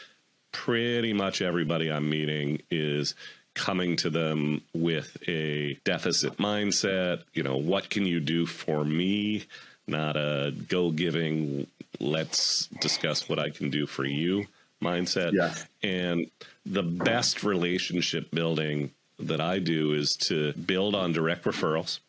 pretty 0.52 1.12
much 1.12 1.42
everybody 1.42 1.90
I'm 1.90 2.08
meeting 2.08 2.62
is 2.70 3.14
coming 3.54 3.96
to 3.96 4.10
them 4.10 4.62
with 4.72 5.16
a 5.28 5.74
deficit 5.84 6.38
mindset. 6.38 7.22
You 7.34 7.42
know, 7.42 7.56
what 7.56 7.90
can 7.90 8.06
you 8.06 8.20
do 8.20 8.46
for 8.46 8.84
me? 8.84 9.44
Not 9.86 10.16
a 10.16 10.54
go 10.68 10.90
giving, 10.90 11.66
let's 11.98 12.66
discuss 12.80 13.28
what 13.28 13.38
I 13.38 13.50
can 13.50 13.70
do 13.70 13.86
for 13.86 14.04
you 14.04 14.46
mindset. 14.82 15.32
Yeah. 15.32 15.54
And 15.82 16.30
the 16.64 16.82
best 16.82 17.42
relationship 17.42 18.30
building 18.30 18.90
that 19.18 19.40
I 19.40 19.58
do 19.58 19.92
is 19.92 20.16
to 20.16 20.52
build 20.54 20.94
on 20.94 21.12
direct 21.12 21.44
referrals 21.44 22.00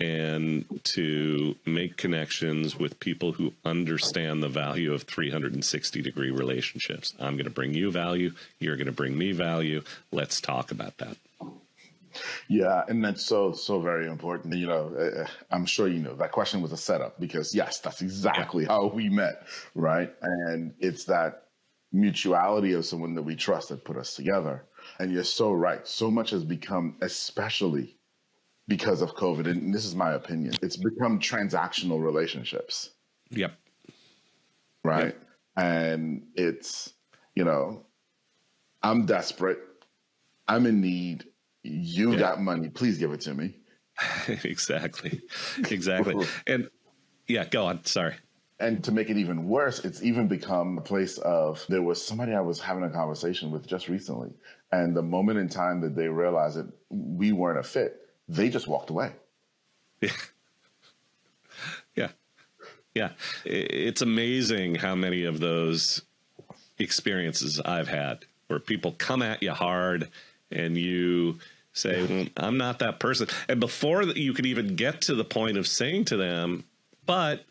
and 0.00 0.64
to 0.84 1.54
make 1.66 1.96
connections 1.96 2.76
with 2.78 2.98
people 2.98 3.32
who 3.32 3.52
understand 3.64 4.42
the 4.42 4.48
value 4.48 4.92
of 4.92 5.04
360 5.04 6.02
degree 6.02 6.30
relationships. 6.30 7.14
I'm 7.20 7.34
going 7.34 7.44
to 7.44 7.50
bring 7.50 7.74
you 7.74 7.90
value. 7.90 8.32
You're 8.58 8.76
going 8.76 8.86
to 8.86 8.92
bring 8.92 9.16
me 9.16 9.32
value. 9.32 9.82
Let's 10.10 10.40
talk 10.40 10.72
about 10.72 10.98
that. 10.98 11.16
Yeah, 12.48 12.84
and 12.86 13.04
that's 13.04 13.24
so 13.24 13.52
so 13.52 13.80
very 13.80 14.06
important. 14.06 14.54
You 14.54 14.68
know, 14.68 14.92
uh, 14.96 15.22
uh, 15.22 15.26
I'm 15.50 15.66
sure 15.66 15.88
you 15.88 15.98
know 15.98 16.14
that 16.14 16.30
question 16.30 16.62
was 16.62 16.72
a 16.72 16.76
setup 16.76 17.18
because 17.18 17.54
yes, 17.54 17.80
that's 17.80 18.02
exactly 18.02 18.64
how 18.64 18.86
we 18.86 19.08
met, 19.08 19.46
right? 19.74 20.12
And 20.22 20.74
it's 20.78 21.04
that 21.06 21.44
mutuality 21.92 22.72
of 22.72 22.84
someone 22.84 23.14
that 23.14 23.22
we 23.22 23.36
trust 23.36 23.68
that 23.70 23.84
put 23.84 23.96
us 23.96 24.14
together. 24.14 24.64
And 24.98 25.12
you're 25.12 25.24
so 25.24 25.52
right. 25.52 25.86
So 25.86 26.10
much 26.10 26.30
has 26.30 26.44
become, 26.44 26.96
especially 27.00 27.96
because 28.68 29.02
of 29.02 29.14
COVID, 29.14 29.46
and 29.46 29.74
this 29.74 29.84
is 29.84 29.94
my 29.94 30.12
opinion, 30.12 30.54
it's 30.62 30.76
become 30.76 31.18
transactional 31.18 32.02
relationships. 32.02 32.90
Yep. 33.30 33.52
Right. 34.84 35.04
Yep. 35.06 35.20
And 35.56 36.22
it's, 36.34 36.92
you 37.34 37.44
know, 37.44 37.84
I'm 38.82 39.06
desperate. 39.06 39.58
I'm 40.48 40.66
in 40.66 40.80
need. 40.80 41.24
You 41.62 42.12
yeah. 42.12 42.18
got 42.18 42.40
money. 42.40 42.68
Please 42.68 42.98
give 42.98 43.12
it 43.12 43.20
to 43.22 43.34
me. 43.34 43.56
exactly. 44.44 45.22
Exactly. 45.70 46.26
and 46.46 46.68
yeah, 47.26 47.44
go 47.46 47.66
on. 47.66 47.84
Sorry. 47.84 48.14
And 48.60 48.84
to 48.84 48.92
make 48.92 49.10
it 49.10 49.16
even 49.16 49.48
worse, 49.48 49.84
it's 49.84 50.02
even 50.02 50.28
become 50.28 50.78
a 50.78 50.80
place 50.80 51.18
of 51.18 51.64
there 51.68 51.82
was 51.82 52.04
somebody 52.04 52.34
I 52.34 52.40
was 52.40 52.60
having 52.60 52.84
a 52.84 52.90
conversation 52.90 53.50
with 53.50 53.66
just 53.66 53.88
recently. 53.88 54.32
And 54.70 54.96
the 54.96 55.02
moment 55.02 55.38
in 55.38 55.48
time 55.48 55.80
that 55.80 55.96
they 55.96 56.08
realized 56.08 56.56
that 56.56 56.70
we 56.88 57.32
weren't 57.32 57.58
a 57.58 57.62
fit, 57.62 58.03
they 58.28 58.48
just 58.48 58.66
walked 58.66 58.90
away. 58.90 59.12
Yeah. 60.00 60.10
Yeah. 61.96 62.08
Yeah. 62.92 63.10
It's 63.44 64.02
amazing 64.02 64.74
how 64.74 64.96
many 64.96 65.24
of 65.24 65.38
those 65.38 66.02
experiences 66.78 67.60
I've 67.60 67.86
had 67.86 68.24
where 68.48 68.58
people 68.58 68.92
come 68.98 69.22
at 69.22 69.42
you 69.44 69.52
hard 69.52 70.08
and 70.50 70.76
you 70.76 71.38
say, 71.72 72.04
well, 72.04 72.26
I'm 72.36 72.58
not 72.58 72.80
that 72.80 72.98
person. 72.98 73.28
And 73.48 73.60
before 73.60 74.02
you 74.02 74.32
could 74.32 74.46
even 74.46 74.76
get 74.76 75.02
to 75.02 75.14
the 75.14 75.24
point 75.24 75.56
of 75.56 75.66
saying 75.66 76.06
to 76.06 76.16
them, 76.16 76.64
but 77.06 77.44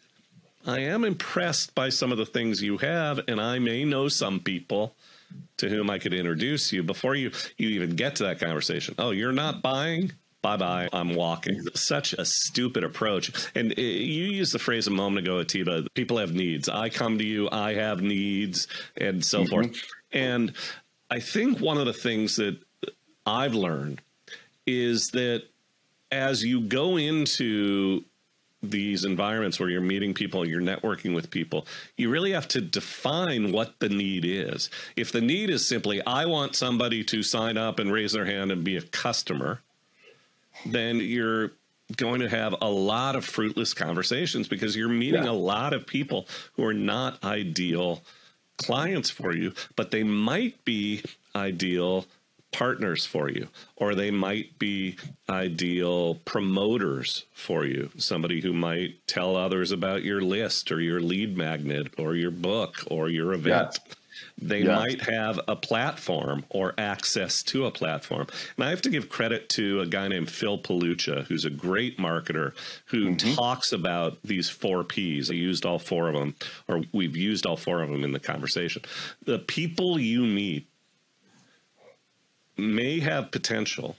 I 0.66 0.80
am 0.80 1.04
impressed 1.04 1.76
by 1.76 1.90
some 1.90 2.12
of 2.12 2.18
the 2.18 2.26
things 2.26 2.62
you 2.62 2.78
have, 2.78 3.20
and 3.28 3.40
I 3.40 3.60
may 3.60 3.84
know 3.84 4.08
some 4.08 4.40
people 4.40 4.96
to 5.58 5.68
whom 5.70 5.90
I 5.90 6.00
could 6.00 6.14
introduce 6.14 6.72
you 6.72 6.84
before 6.84 7.16
you, 7.16 7.32
you 7.58 7.70
even 7.70 7.96
get 7.96 8.18
to 8.18 8.24
that 8.24 8.40
conversation. 8.40 8.96
Oh, 8.98 9.12
you're 9.12 9.32
not 9.32 9.62
buying? 9.62 10.12
Bye 10.44 10.58
bye, 10.58 10.88
I'm 10.94 11.16
walking. 11.16 11.64
Such 11.74 12.14
a 12.14 12.26
stupid 12.26 12.84
approach. 12.84 13.32
And 13.56 13.72
it, 13.72 13.82
you 13.82 14.26
used 14.26 14.54
the 14.54 14.60
phrase 14.60 14.86
a 14.86 14.92
moment 14.92 15.26
ago, 15.26 15.40
Atiba 15.40 15.88
people 15.96 16.20
have 16.20 16.34
needs. 16.34 16.70
I 16.70 16.90
come 16.90 17.18
to 17.18 17.24
you, 17.24 17.50
I 17.52 17.74
have 17.74 18.04
needs, 18.04 18.68
and 18.96 19.26
so 19.26 19.40
mm-hmm. 19.40 19.50
forth. 19.50 19.82
And 20.12 20.54
I 21.10 21.20
think 21.20 21.60
one 21.60 21.80
of 21.80 21.88
the 21.88 21.94
things 21.94 22.36
that 22.36 22.60
I've 23.26 23.56
learned 23.56 24.02
is 24.68 25.10
that 25.12 25.44
as 26.12 26.44
you 26.44 26.62
go 26.62 26.98
into 26.98 28.04
these 28.62 29.04
environments 29.04 29.60
where 29.60 29.70
you're 29.70 29.82
meeting 29.82 30.14
people, 30.14 30.48
you're 30.48 30.62
networking 30.62 31.14
with 31.14 31.30
people, 31.30 31.66
you 31.98 32.10
really 32.10 32.32
have 32.32 32.48
to 32.50 32.62
define 32.62 33.52
what 33.52 33.74
the 33.80 33.90
need 33.90 34.24
is. 34.24 34.70
If 34.96 35.12
the 35.12 35.22
need 35.22 35.50
is 35.50 35.68
simply, 35.68 36.02
I 36.06 36.26
want 36.26 36.56
somebody 36.56 37.04
to 37.06 37.24
sign 37.24 37.58
up 37.58 37.80
and 37.80 37.92
raise 37.92 38.14
their 38.14 38.26
hand 38.26 38.52
and 38.52 38.64
be 38.64 38.78
a 38.78 38.82
customer, 38.82 39.62
then 40.66 40.98
you're 40.98 41.52
going 41.98 42.22
to 42.22 42.30
have 42.30 42.56
a 42.62 42.70
lot 42.70 43.16
of 43.16 43.26
fruitless 43.26 43.74
conversations 43.74 44.48
because 44.48 44.76
you're 44.76 44.90
meeting 44.90 45.24
yeah. 45.24 45.30
a 45.30 45.34
lot 45.34 45.74
of 45.74 45.86
people 45.86 46.28
who 46.54 46.64
are 46.66 46.74
not 46.74 47.24
ideal 47.24 48.02
clients 48.58 49.10
for 49.10 49.36
you, 49.36 49.54
but 49.76 49.92
they 49.92 50.04
might 50.04 50.64
be 50.66 51.04
ideal 51.36 52.06
partners 52.52 53.06
for 53.06 53.30
you, 53.30 53.48
or 53.76 53.96
they 53.96 54.12
might 54.12 54.58
be 54.60 54.96
ideal 55.30 56.16
promoters 56.24 57.26
for 57.34 57.66
you. 57.66 57.90
Somebody 57.98 58.42
who 58.42 58.54
might 58.54 59.06
tell 59.08 59.36
others 59.36 59.72
about 59.72 60.04
your 60.04 60.22
list 60.22 60.72
or 60.72 60.80
your 60.80 61.02
lead 61.02 61.36
magnet 61.36 61.94
or 61.98 62.16
your 62.16 62.32
book 62.32 62.76
or 62.88 63.10
your 63.10 63.34
event. 63.34 63.80
Yes. 63.86 63.96
They 64.38 64.62
yes. 64.62 64.68
might 64.68 65.02
have 65.02 65.40
a 65.48 65.56
platform 65.56 66.46
or 66.50 66.74
access 66.78 67.44
to 67.44 67.66
a 67.66 67.72
platform. 67.72 68.28
And 68.58 68.66
I 68.66 68.70
have 68.70 68.82
to 68.84 68.90
give 68.90 69.10
credit 69.10 69.50
to 69.50 69.82
a 69.82 69.86
guy 69.86 70.08
named 70.08 70.30
Phil 70.30 70.58
Palucha, 70.58 71.26
who's 71.26 71.46
a 71.46 71.50
great 71.50 71.98
marketer 71.98 72.54
who 72.86 73.10
mm-hmm. 73.10 73.34
talks 73.36 73.72
about 73.72 74.18
these 74.24 74.50
four 74.50 74.84
P's. 74.84 75.30
I 75.30 75.36
used 75.36 75.66
all 75.66 75.80
four 75.80 76.10
of 76.10 76.16
them, 76.16 76.36
or 76.68 76.84
we've 76.92 77.16
used 77.16 77.46
all 77.46 77.58
four 77.58 77.82
of 77.82 77.90
them 77.90 78.04
in 78.04 78.12
the 78.12 78.20
conversation. 78.20 78.82
The 79.26 79.40
people 79.40 80.00
you 80.00 80.22
meet 80.22 80.68
may 82.58 83.00
have 83.00 83.32
potential 83.32 83.96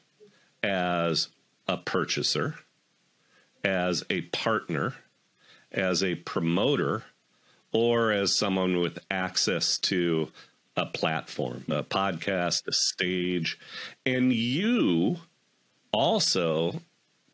as 0.63 1.29
a 1.69 1.77
purchaser, 1.77 2.55
as 3.65 4.05
a 4.11 4.23
partner, 4.23 4.95
as 5.73 6.03
a 6.03 6.15
promoter, 6.15 7.03
or 7.75 8.13
as 8.13 8.35
someone 8.35 8.81
with 8.81 8.99
access 9.11 9.77
to 9.79 10.31
a 10.77 10.87
platform, 10.87 11.65
a 11.69 11.83
podcast, 11.83 12.67
a 12.67 12.73
stage. 12.73 13.59
And 14.07 14.33
you 14.33 15.17
also 15.93 16.81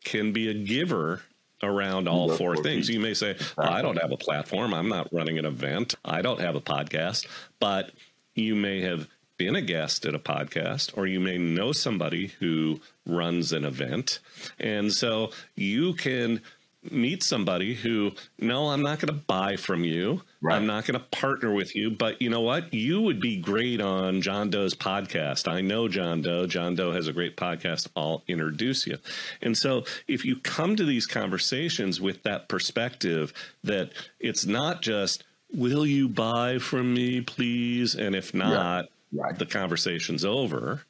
can 0.03 0.33
be 0.33 0.49
a 0.49 0.53
giver 0.53 1.21
around 1.63 2.07
all 2.07 2.35
four 2.35 2.57
things. 2.57 2.89
You 2.89 2.99
may 2.99 3.13
say, 3.13 3.37
well, 3.55 3.69
I 3.69 3.83
don't 3.83 4.01
have 4.01 4.11
a 4.11 4.17
platform. 4.17 4.73
I'm 4.73 4.89
not 4.89 5.13
running 5.13 5.37
an 5.37 5.45
event. 5.45 5.93
I 6.03 6.23
don't 6.23 6.41
have 6.41 6.55
a 6.55 6.61
podcast. 6.61 7.27
But 7.59 7.91
you 8.33 8.55
may 8.55 8.81
have 8.81 9.07
been 9.37 9.55
a 9.55 9.61
guest 9.61 10.05
at 10.05 10.15
a 10.15 10.19
podcast, 10.19 10.97
or 10.97 11.05
you 11.05 11.19
may 11.19 11.37
know 11.37 11.71
somebody 11.71 12.27
who 12.39 12.79
runs 13.05 13.53
an 13.53 13.63
event. 13.63 14.19
And 14.59 14.91
so 14.91 15.31
you 15.55 15.93
can 15.93 16.41
meet 16.89 17.23
somebody 17.23 17.75
who, 17.75 18.11
no, 18.39 18.69
I'm 18.69 18.81
not 18.81 18.99
going 18.99 19.13
to 19.13 19.23
buy 19.27 19.55
from 19.55 19.83
you. 19.83 20.21
Right. 20.41 20.55
I'm 20.55 20.65
not 20.65 20.85
going 20.85 20.99
to 20.99 21.05
partner 21.05 21.53
with 21.53 21.75
you, 21.75 21.91
but 21.91 22.21
you 22.21 22.29
know 22.29 22.41
what? 22.41 22.73
You 22.73 23.01
would 23.01 23.19
be 23.19 23.37
great 23.37 23.81
on 23.81 24.21
John 24.21 24.49
Doe's 24.49 24.73
podcast. 24.73 25.47
I 25.47 25.61
know 25.61 25.87
John 25.87 26.21
Doe. 26.21 26.47
John 26.47 26.75
Doe 26.75 26.91
has 26.91 27.07
a 27.07 27.13
great 27.13 27.37
podcast. 27.37 27.87
I'll 27.95 28.23
introduce 28.27 28.87
you. 28.87 28.97
And 29.41 29.55
so 29.55 29.85
if 30.07 30.25
you 30.25 30.37
come 30.37 30.75
to 30.75 30.85
these 30.85 31.05
conversations 31.05 32.01
with 32.01 32.23
that 32.23 32.49
perspective 32.49 33.33
that 33.63 33.91
it's 34.19 34.45
not 34.45 34.81
just, 34.81 35.23
will 35.53 35.85
you 35.85 36.09
buy 36.09 36.57
from 36.57 36.93
me, 36.93 37.21
please? 37.21 37.93
And 37.95 38.15
if 38.15 38.33
not, 38.33 38.85
yeah 38.85 38.89
right. 39.13 39.37
the 39.37 39.45
conversation's 39.45 40.25
over 40.25 40.81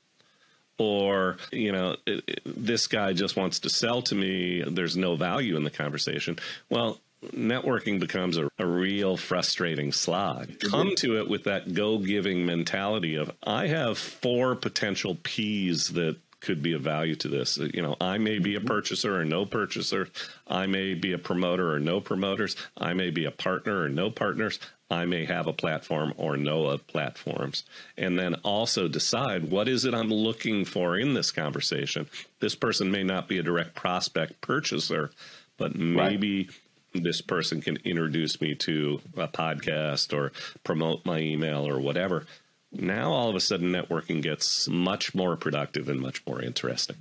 or 0.81 1.38
you 1.51 1.71
know 1.71 1.95
it, 2.05 2.23
it, 2.27 2.41
this 2.45 2.88
guy 2.88 3.13
just 3.13 3.35
wants 3.35 3.59
to 3.59 3.69
sell 3.69 4.01
to 4.01 4.15
me 4.15 4.63
there's 4.65 4.97
no 4.97 5.15
value 5.15 5.55
in 5.55 5.63
the 5.63 5.69
conversation. 5.69 6.38
Well 6.69 7.00
networking 7.33 8.00
becomes 8.00 8.35
a, 8.35 8.50
a 8.57 8.65
real 8.65 9.15
frustrating 9.15 9.91
slog. 9.91 10.59
Come 10.59 10.95
to 10.97 11.19
it 11.19 11.29
with 11.29 11.43
that 11.43 11.71
go 11.75 12.00
giving 12.00 12.45
mentality 12.45 13.15
of 13.15 13.31
i 13.43 13.67
have 13.67 13.97
four 13.97 14.55
potential 14.55 15.17
p's 15.21 15.89
that 15.89 16.17
could 16.41 16.62
be 16.62 16.74
of 16.74 16.81
value 16.81 17.15
to 17.15 17.27
this. 17.27 17.57
You 17.57 17.81
know, 17.81 17.95
I 18.01 18.17
may 18.17 18.39
be 18.39 18.55
a 18.55 18.60
mm-hmm. 18.60 18.67
purchaser 18.67 19.19
or 19.19 19.25
no 19.25 19.45
purchaser. 19.45 20.10
I 20.48 20.65
may 20.65 20.93
be 20.95 21.13
a 21.13 21.17
promoter 21.17 21.74
or 21.74 21.79
no 21.79 22.01
promoters. 22.01 22.55
I 22.77 22.93
may 22.93 23.12
be 23.12 23.25
a 23.25 23.31
partner 23.31 23.83
or 23.83 23.89
no 23.89 24.10
partners. 24.10 24.60
I 24.89 25.05
may 25.05 25.25
have 25.25 25.48
a 25.48 25.53
platform 25.53 26.13
or 26.17 26.36
no 26.36 26.77
platforms. 26.77 27.63
And 27.98 28.19
then 28.19 28.36
also 28.43 28.89
decide 28.89 29.50
what 29.50 29.69
is 29.69 29.86
it 29.86 29.93
I'm 29.93 30.10
looking 30.10 30.65
for 30.65 30.98
in 30.98 31.13
this 31.13 31.31
conversation. 31.31 32.10
This 32.39 32.55
person 32.55 32.91
may 32.91 33.03
not 33.03 33.29
be 33.29 33.38
a 33.38 33.43
direct 33.43 33.74
prospect 33.74 34.41
purchaser, 34.41 35.12
but 35.57 35.75
maybe 35.75 36.50
right. 36.93 37.03
this 37.03 37.21
person 37.21 37.62
can 37.62 37.77
introduce 37.86 38.41
me 38.41 38.55
to 38.55 39.00
a 39.15 39.29
podcast 39.29 40.13
or 40.17 40.33
promote 40.65 41.05
my 41.05 41.19
email 41.19 41.65
or 41.65 41.79
whatever. 41.79 42.25
Now 42.71 43.11
all 43.11 43.29
of 43.29 43.35
a 43.35 43.39
sudden 43.39 43.71
networking 43.71 44.21
gets 44.21 44.67
much 44.67 45.13
more 45.13 45.36
productive 45.38 45.89
and 45.89 45.99
much 45.99 46.25
more 46.25 46.41
interesting. 46.41 46.97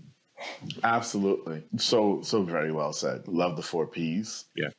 Absolutely. 0.82 1.62
So 1.76 2.22
so 2.22 2.42
very 2.42 2.72
well 2.72 2.92
said. 2.92 3.28
Love 3.28 3.56
the 3.56 3.62
four 3.62 3.86
P's. 3.86 4.46
Yeah 4.54 4.70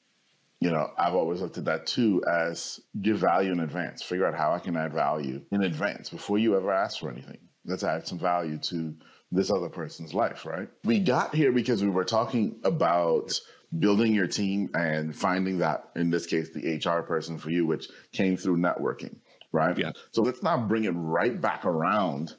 you 0.62 0.70
know, 0.70 0.92
I've 0.98 1.16
always 1.16 1.42
looked 1.42 1.58
at 1.58 1.66
that 1.66 1.88
too 1.88 2.24
as 2.30 2.80
give 3.02 3.18
value 3.18 3.52
in 3.52 3.60
advance. 3.60 4.04
Figure 4.04 4.28
out 4.28 4.36
how 4.36 4.54
I 4.54 4.60
can 4.60 4.78
add 4.78 4.94
value 4.94 5.42
in 5.52 5.64
advance 5.64 6.10
before 6.10 6.38
you 6.38 6.56
ever 6.56 6.72
ask 6.72 7.00
for 7.00 7.10
anything. 7.10 7.40
Let's 7.66 7.84
add 7.84 8.08
some 8.08 8.20
value 8.20 8.60
to 8.60 8.96
this 9.32 9.50
other 9.50 9.70
person's 9.70 10.14
life, 10.14 10.46
right? 10.46 10.70
We 10.84 11.00
got 11.00 11.34
here 11.34 11.52
because 11.52 11.84
we 11.84 11.90
were 11.90 12.06
talking 12.06 12.60
about 12.64 13.40
building 13.80 14.14
your 14.14 14.28
team 14.28 14.70
and 14.76 15.16
finding 15.16 15.60
that, 15.60 15.90
in 15.96 16.12
this 16.12 16.28
case, 16.28 16.50
the 16.50 16.76
HR 16.76 17.02
person 17.02 17.40
for 17.40 17.50
you, 17.50 17.66
which 17.66 17.88
came 18.12 18.38
through 18.38 18.58
networking, 18.58 19.16
right? 19.52 19.78
Yeah. 19.78 19.92
So 20.12 20.22
let's 20.22 20.44
now 20.44 20.58
bring 20.58 20.86
it 20.86 20.92
right 20.92 21.40
back 21.40 21.66
around 21.66 22.36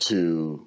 to 0.00 0.66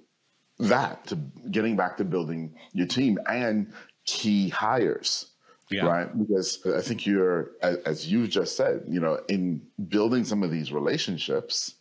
that, 0.59 1.07
to 1.07 1.15
getting 1.51 1.75
back 1.75 1.97
to 1.97 2.05
building 2.05 2.55
your 2.73 2.87
team 2.87 3.19
and 3.27 3.73
key 4.05 4.49
hires 4.49 5.33
yeah. 5.73 5.85
right? 5.85 6.17
Because 6.17 6.59
I 6.65 6.81
think 6.81 7.05
you're, 7.05 7.51
as 7.61 8.09
you 8.09 8.27
just 8.27 8.55
said, 8.55 8.83
you 8.87 8.99
know, 8.99 9.19
in 9.27 9.61
building 9.87 10.23
some 10.23 10.43
of 10.43 10.51
these 10.51 10.71
relationships 10.71 11.75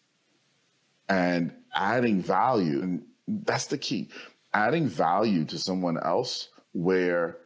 and 1.09 1.53
adding 1.75 2.23
value, 2.23 2.81
and 2.83 3.05
that's 3.29 3.67
the 3.67 3.79
key, 3.79 4.09
adding 4.55 4.89
value 4.89 5.45
to 5.47 5.59
someone 5.59 5.99
else 5.99 6.49
where 6.73 7.39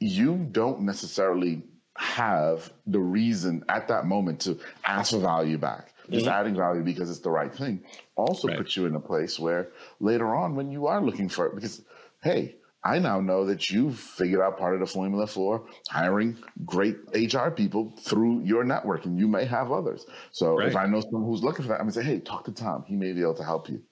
you 0.00 0.48
don't 0.52 0.80
necessarily 0.80 1.62
have 1.98 2.72
the 2.86 3.00
reason 3.00 3.64
at 3.68 3.88
that 3.88 4.06
moment 4.06 4.40
to 4.40 4.58
ask 4.84 5.10
for 5.10 5.18
value 5.18 5.58
back. 5.58 5.92
Just 6.10 6.24
mm-hmm. 6.24 6.34
adding 6.34 6.56
value 6.56 6.82
because 6.82 7.10
it's 7.10 7.18
the 7.18 7.30
right 7.30 7.54
thing 7.54 7.82
also 8.18 8.48
right. 8.48 8.58
puts 8.58 8.76
you 8.76 8.84
in 8.86 8.94
a 8.96 9.00
place 9.00 9.38
where 9.38 9.68
later 10.00 10.34
on, 10.34 10.56
when 10.56 10.70
you 10.70 10.86
are 10.86 11.00
looking 11.00 11.28
for 11.28 11.46
it, 11.46 11.54
because 11.54 11.82
hey, 12.22 12.56
I 12.84 12.98
now 12.98 13.20
know 13.20 13.46
that 13.46 13.70
you've 13.70 13.98
figured 13.98 14.40
out 14.40 14.58
part 14.58 14.74
of 14.74 14.80
the 14.80 14.86
formula 14.86 15.26
for 15.26 15.64
hiring 15.88 16.36
great 16.66 16.96
HR 17.14 17.50
people 17.50 17.92
through 18.00 18.40
your 18.42 18.64
network, 18.64 19.04
and 19.04 19.18
you 19.18 19.28
may 19.28 19.44
have 19.44 19.70
others. 19.72 20.06
So 20.32 20.58
right. 20.58 20.68
if 20.68 20.76
I 20.76 20.86
know 20.86 21.00
someone 21.00 21.24
who's 21.24 21.42
looking 21.42 21.62
for 21.62 21.68
that, 21.68 21.74
I'm 21.74 21.82
gonna 21.82 21.92
say, 21.92 22.02
"Hey, 22.02 22.18
talk 22.18 22.44
to 22.44 22.52
Tom. 22.52 22.84
He 22.86 22.96
may 22.96 23.12
be 23.12 23.22
able 23.22 23.34
to 23.34 23.44
help 23.44 23.68
you." 23.68 23.82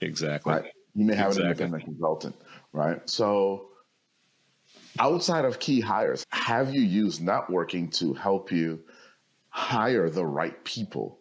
Exactly. 0.00 0.52
Right. 0.52 0.64
You 0.94 1.04
may 1.04 1.14
have 1.14 1.28
exactly. 1.28 1.44
an 1.44 1.50
independent 1.50 1.84
consultant, 1.84 2.36
right? 2.72 3.08
So 3.08 3.69
outside 5.00 5.44
of 5.44 5.58
key 5.58 5.80
hires, 5.80 6.24
have 6.30 6.72
you 6.72 6.82
used 6.82 7.20
networking 7.20 7.92
to 7.98 8.14
help 8.14 8.52
you 8.52 8.80
hire 9.48 10.08
the 10.08 10.24
right 10.24 10.62
people 10.64 11.20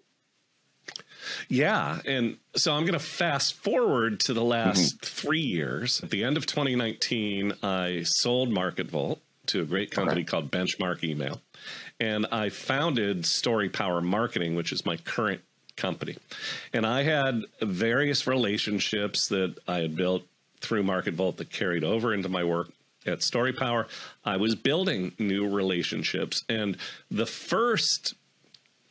yeah. 1.47 1.99
And 2.05 2.37
so 2.55 2.73
I'm 2.73 2.83
going 2.83 2.93
to 2.93 2.99
fast 2.99 3.55
forward 3.55 4.19
to 4.21 4.33
the 4.33 4.43
last 4.43 4.97
mm-hmm. 4.97 5.05
three 5.05 5.41
years. 5.41 6.01
At 6.03 6.09
the 6.09 6.23
end 6.23 6.37
of 6.37 6.45
2019, 6.45 7.53
I 7.63 8.03
sold 8.03 8.49
MarketVolt 8.49 9.19
to 9.47 9.61
a 9.61 9.65
great 9.65 9.91
company 9.91 10.21
okay. 10.21 10.29
called 10.29 10.51
Benchmark 10.51 11.03
Email. 11.03 11.41
And 11.99 12.27
I 12.31 12.49
founded 12.49 13.25
Story 13.25 13.69
Power 13.69 14.01
Marketing, 14.01 14.55
which 14.55 14.71
is 14.71 14.85
my 14.85 14.97
current 14.97 15.41
company. 15.75 16.17
And 16.73 16.85
I 16.85 17.03
had 17.03 17.43
various 17.61 18.27
relationships 18.27 19.27
that 19.27 19.55
I 19.67 19.79
had 19.79 19.95
built 19.95 20.23
through 20.61 20.83
MarketVolt 20.83 21.37
that 21.37 21.51
carried 21.51 21.83
over 21.83 22.13
into 22.13 22.29
my 22.29 22.43
work 22.43 22.69
at 23.05 23.23
Story 23.23 23.53
Power. 23.53 23.87
I 24.25 24.37
was 24.37 24.55
building 24.55 25.13
new 25.19 25.47
relationships. 25.47 26.43
And 26.49 26.77
the 27.09 27.25
first 27.25 28.15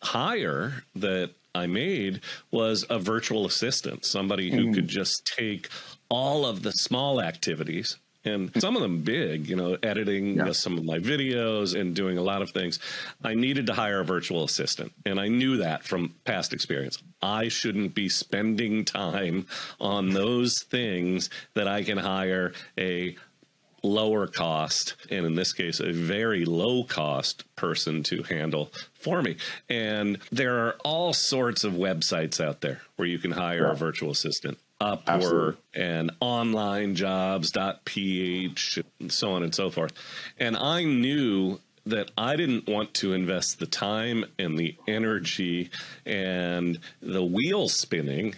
hire 0.03 0.85
that 0.97 1.31
I 1.55 1.66
made 1.66 2.21
was 2.51 2.85
a 2.88 2.99
virtual 2.99 3.47
assistant, 3.47 4.05
somebody 4.05 4.51
who 4.51 4.66
mm. 4.66 4.75
could 4.75 4.88
just 4.88 5.27
take 5.27 5.68
all 6.09 6.47
of 6.47 6.62
the 6.62 6.71
small 6.73 7.21
activities 7.21 7.97
and 8.25 8.51
some 8.61 8.77
of 8.77 8.83
them 8.83 9.03
big, 9.03 9.49
you 9.49 9.57
know, 9.57 9.77
editing 9.83 10.37
yeah. 10.37 10.53
some 10.53 10.77
of 10.77 10.85
my 10.85 10.99
videos 10.99 11.79
and 11.79 11.94
doing 11.94 12.18
a 12.18 12.23
lot 12.23 12.42
of 12.42 12.51
things. 12.51 12.79
I 13.25 13.35
needed 13.35 13.66
to 13.66 13.75
hire 13.75 14.01
a 14.01 14.05
virtual 14.05 14.44
assistant, 14.44 14.92
and 15.07 15.21
I 15.21 15.29
knew 15.29 15.59
that 15.59 15.85
from 15.85 16.14
past 16.25 16.53
experience. 16.53 16.99
I 17.23 17.49
shouldn't 17.49 17.94
be 17.94 18.09
spending 18.09 18.85
time 18.85 19.47
on 19.81 20.11
those 20.11 20.62
things 20.64 21.31
that 21.55 21.68
I 21.68 21.83
can 21.85 21.99
hire 21.99 22.53
a 22.79 23.16
lower 23.83 24.27
cost, 24.27 24.95
and 25.11 25.27
in 25.27 25.35
this 25.35 25.53
case, 25.53 25.81
a 25.81 25.93
very 25.93 26.45
low 26.45 26.85
cost 26.85 27.45
person 27.57 28.03
to 28.05 28.23
handle 28.23 28.71
for 28.95 29.21
me. 29.23 29.37
And 29.69 30.19
there 30.31 30.67
are 30.67 30.77
all 30.85 31.12
sorts 31.12 31.64
of 31.64 31.73
websites 31.75 32.45
out 32.45 32.61
there 32.61 32.83
where 32.97 33.09
you 33.09 33.19
can 33.19 33.33
hire 33.33 33.67
yeah. 33.67 33.73
a 33.73 33.75
virtual 33.75 34.11
assistant. 34.11 34.59
Upwork 34.81 35.09
Absolutely. 35.09 35.57
and 35.75 36.12
onlinejobs.ph 36.23 38.79
and 39.01 39.12
so 39.12 39.33
on 39.33 39.43
and 39.43 39.53
so 39.53 39.71
forth. 39.71 39.93
And 40.38 40.57
I 40.57 40.85
knew 40.85 41.59
that 41.87 42.12
I 42.17 42.37
didn't 42.37 42.69
want 42.69 42.95
to 42.95 43.12
invest 43.12 43.59
the 43.59 43.67
time 43.67 44.25
and 44.38 44.57
the 44.59 44.77
energy 44.87 45.71
and 46.07 46.79
the 47.01 47.25
wheel 47.25 47.69
spinning 47.69 48.37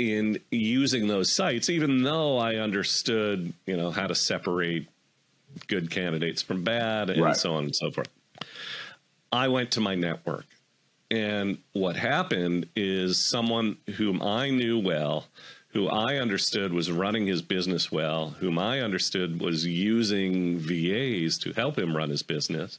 in 0.00 0.40
using 0.50 1.06
those 1.08 1.30
sites, 1.30 1.68
even 1.68 2.02
though 2.02 2.38
I 2.38 2.56
understood, 2.56 3.52
you 3.66 3.76
know, 3.76 3.90
how 3.90 4.06
to 4.06 4.14
separate 4.14 4.88
good 5.66 5.90
candidates 5.90 6.40
from 6.40 6.64
bad 6.64 7.10
and 7.10 7.20
Right. 7.20 7.36
so 7.36 7.54
on 7.54 7.64
and 7.64 7.76
so 7.76 7.90
forth. 7.90 8.08
I 9.30 9.48
went 9.48 9.72
to 9.72 9.80
my 9.80 9.94
network. 9.94 10.46
And 11.10 11.58
what 11.72 11.96
happened 11.96 12.68
is 12.76 13.18
someone 13.18 13.76
whom 13.96 14.22
I 14.22 14.50
knew 14.50 14.78
well, 14.78 15.26
who 15.68 15.88
I 15.88 16.16
understood 16.16 16.72
was 16.72 16.90
running 16.90 17.26
his 17.26 17.42
business 17.42 17.92
well, 17.92 18.30
whom 18.38 18.58
I 18.58 18.80
understood 18.80 19.40
was 19.40 19.66
using 19.66 20.58
VAs 20.58 21.36
to 21.38 21.52
help 21.52 21.78
him 21.78 21.96
run 21.96 22.10
his 22.10 22.22
business. 22.22 22.78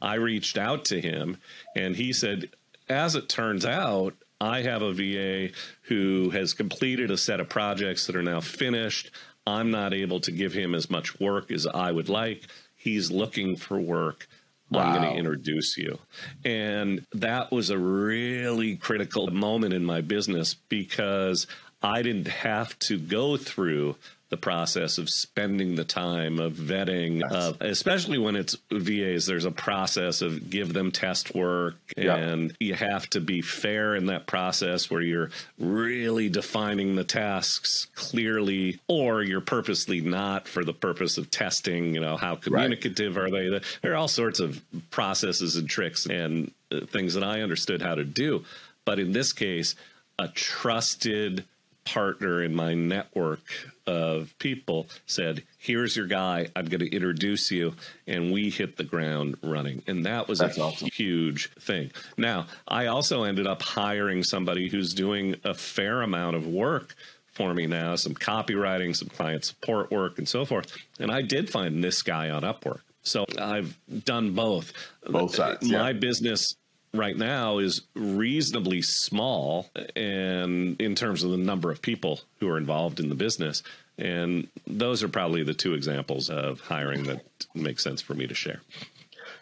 I 0.00 0.14
reached 0.14 0.56
out 0.58 0.84
to 0.86 1.00
him 1.00 1.38
and 1.74 1.96
he 1.96 2.12
said, 2.12 2.50
as 2.88 3.14
it 3.16 3.28
turns 3.28 3.64
out, 3.66 4.14
I 4.42 4.62
have 4.62 4.82
a 4.82 4.92
VA 4.92 5.54
who 5.82 6.30
has 6.30 6.52
completed 6.52 7.12
a 7.12 7.16
set 7.16 7.38
of 7.38 7.48
projects 7.48 8.08
that 8.08 8.16
are 8.16 8.24
now 8.24 8.40
finished. 8.40 9.12
I'm 9.46 9.70
not 9.70 9.94
able 9.94 10.18
to 10.18 10.32
give 10.32 10.52
him 10.52 10.74
as 10.74 10.90
much 10.90 11.20
work 11.20 11.52
as 11.52 11.64
I 11.64 11.92
would 11.92 12.08
like. 12.08 12.42
He's 12.74 13.08
looking 13.08 13.54
for 13.54 13.78
work. 13.78 14.26
I'm 14.74 14.96
going 14.96 15.12
to 15.12 15.16
introduce 15.16 15.76
you. 15.76 15.98
And 16.44 17.06
that 17.12 17.52
was 17.52 17.70
a 17.70 17.78
really 17.78 18.76
critical 18.76 19.28
moment 19.28 19.74
in 19.74 19.84
my 19.84 20.00
business 20.00 20.54
because 20.54 21.46
I 21.80 22.02
didn't 22.02 22.28
have 22.28 22.76
to 22.80 22.98
go 22.98 23.36
through 23.36 23.96
the 24.32 24.36
process 24.38 24.96
of 24.96 25.10
spending 25.10 25.74
the 25.74 25.84
time 25.84 26.38
of 26.38 26.54
vetting, 26.54 27.20
Yes. 27.20 27.32
of, 27.32 27.60
especially 27.60 28.16
when 28.16 28.34
it's 28.34 28.56
VAs, 28.70 29.26
there's 29.26 29.44
a 29.44 29.50
process 29.50 30.22
of 30.22 30.48
give 30.48 30.72
them 30.72 30.90
test 30.90 31.34
work 31.34 31.74
and 31.98 32.56
you 32.58 32.72
have 32.72 33.06
to 33.10 33.20
be 33.20 33.42
fair 33.42 33.94
in 33.94 34.06
that 34.06 34.26
process 34.26 34.90
where 34.90 35.02
you're 35.02 35.28
really 35.58 36.30
defining 36.30 36.96
the 36.96 37.04
tasks 37.04 37.88
clearly 37.94 38.80
or 38.88 39.22
you're 39.22 39.42
purposely 39.42 40.00
not 40.00 40.48
for 40.48 40.64
the 40.64 40.72
purpose 40.72 41.18
of 41.18 41.30
testing, 41.30 41.94
you 41.94 42.00
know, 42.00 42.16
how 42.16 42.34
communicative 42.34 43.18
are 43.18 43.30
they? 43.30 43.60
There 43.82 43.92
are 43.92 43.96
all 43.96 44.08
sorts 44.08 44.40
of 44.40 44.62
processes 44.90 45.56
and 45.56 45.68
tricks 45.68 46.06
and 46.06 46.50
uh, 46.72 46.86
things 46.86 47.12
that 47.12 47.22
I 47.22 47.42
understood 47.42 47.82
how 47.82 47.96
to 47.96 48.04
do. 48.04 48.46
But 48.86 48.98
in 48.98 49.12
this 49.12 49.34
case, 49.34 49.74
a 50.18 50.28
trusted 50.28 51.44
partner 51.84 52.42
in 52.42 52.54
my 52.54 52.74
network 52.74 53.40
of 53.86 54.32
people 54.38 54.86
said, 55.06 55.42
Here's 55.58 55.96
your 55.96 56.06
guy. 56.06 56.48
I'm 56.54 56.66
going 56.66 56.80
to 56.80 56.94
introduce 56.94 57.50
you. 57.50 57.74
And 58.06 58.32
we 58.32 58.50
hit 58.50 58.76
the 58.76 58.84
ground 58.84 59.36
running. 59.42 59.82
And 59.86 60.06
that 60.06 60.28
was 60.28 60.38
That's 60.38 60.58
a 60.58 60.62
awesome. 60.62 60.88
huge 60.92 61.50
thing. 61.54 61.90
Now, 62.16 62.46
I 62.66 62.86
also 62.86 63.24
ended 63.24 63.46
up 63.46 63.62
hiring 63.62 64.22
somebody 64.22 64.68
who's 64.68 64.94
doing 64.94 65.36
a 65.44 65.54
fair 65.54 66.02
amount 66.02 66.36
of 66.36 66.46
work 66.46 66.94
for 67.32 67.54
me 67.54 67.66
now 67.66 67.96
some 67.96 68.14
copywriting, 68.14 68.94
some 68.94 69.08
client 69.08 69.44
support 69.44 69.90
work, 69.90 70.18
and 70.18 70.28
so 70.28 70.44
forth. 70.44 70.76
And 70.98 71.10
I 71.10 71.22
did 71.22 71.50
find 71.50 71.82
this 71.82 72.02
guy 72.02 72.30
on 72.30 72.42
Upwork. 72.42 72.80
So 73.02 73.24
I've 73.38 73.76
done 74.04 74.34
both. 74.34 74.72
Both 75.04 75.34
sides, 75.34 75.66
yeah. 75.66 75.78
My 75.78 75.92
business 75.92 76.54
right 76.94 77.16
now 77.16 77.58
is 77.58 77.82
reasonably 77.94 78.82
small 78.82 79.68
and 79.96 80.80
in 80.80 80.94
terms 80.94 81.22
of 81.22 81.30
the 81.30 81.36
number 81.38 81.70
of 81.70 81.80
people 81.82 82.20
who 82.40 82.48
are 82.48 82.58
involved 82.58 83.00
in 83.00 83.08
the 83.08 83.14
business 83.14 83.62
and 83.98 84.48
those 84.66 85.02
are 85.02 85.08
probably 85.08 85.42
the 85.42 85.54
two 85.54 85.74
examples 85.74 86.28
of 86.30 86.60
hiring 86.60 87.04
that 87.04 87.24
make 87.54 87.78
sense 87.80 88.00
for 88.02 88.14
me 88.14 88.26
to 88.26 88.34
share 88.34 88.60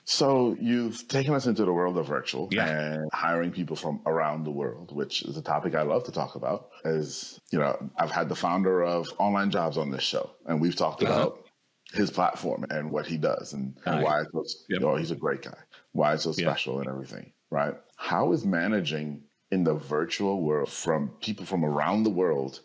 So 0.05 0.57
you've 0.61 1.07
taken 1.09 1.35
us 1.35 1.47
into 1.47 1.65
the 1.65 1.73
world 1.73 1.97
of 1.99 2.07
virtual 2.07 2.49
Yeah. 2.53 2.67
and 2.69 3.11
hiring 3.13 3.51
people 3.53 3.77
from 3.77 4.01
around 4.07 4.45
the 4.45 4.51
world, 4.51 4.95
which 4.95 5.23
is 5.23 5.37
a 5.37 5.43
topic 5.43 5.75
I 5.75 5.83
love 5.83 6.05
to 6.05 6.13
talk 6.13 6.35
about. 6.35 6.71
As 6.85 7.39
you 7.53 7.59
know, 7.59 7.77
I've 7.97 8.11
had 8.11 8.29
the 8.29 8.35
founder 8.35 8.83
of 8.83 9.07
Online 9.19 9.51
Jobs 9.51 9.77
on 9.79 9.91
this 9.91 10.03
show, 10.03 10.31
and 10.47 10.61
we've 10.61 10.75
talked 10.75 11.03
Uh-huh. 11.03 11.13
about 11.13 11.47
his 11.93 12.11
platform 12.11 12.65
and 12.71 12.91
what 12.91 13.07
he 13.07 13.19
does 13.19 13.53
and, 13.53 13.75
and 13.85 14.03
why 14.03 14.21
it's 14.23 14.33
so, 14.33 14.43
Yep. 14.71 14.83
oh, 14.85 14.97
he's 14.97 15.11
a 15.13 15.17
great 15.17 15.43
guy. 15.43 15.59
Why 15.93 16.15
it's 16.15 16.25
so 16.25 16.33
Yeah. 16.37 16.49
special 16.51 16.81
and 16.81 16.89
everything, 16.89 17.33
right? 17.51 17.75
How 17.97 18.33
is 18.33 18.45
managing 18.45 19.23
in 19.51 19.65
the 19.65 19.75
virtual 19.75 20.41
world 20.43 20.71
from 20.71 21.11
people 21.21 21.45
from 21.45 21.65
around 21.65 22.05
the 22.05 22.11
world 22.11 22.61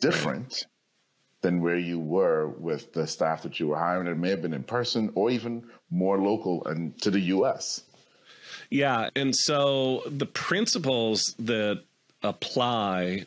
different 0.00 0.66
than 1.40 1.60
where 1.60 1.78
you 1.78 1.98
were 1.98 2.48
with 2.48 2.92
the 2.92 3.06
staff 3.06 3.42
that 3.42 3.60
you 3.60 3.68
were 3.68 3.78
hiring? 3.78 4.06
It 4.06 4.18
may 4.18 4.30
have 4.30 4.42
been 4.42 4.54
in 4.54 4.64
person 4.64 5.12
or 5.14 5.30
even 5.30 5.64
more 5.90 6.18
local 6.18 6.64
and 6.66 7.00
to 7.02 7.10
the 7.10 7.20
US. 7.20 7.82
Yeah. 8.70 9.10
And 9.14 9.34
so 9.34 10.02
the 10.06 10.26
principles 10.26 11.34
that 11.38 11.82
apply, 12.22 13.26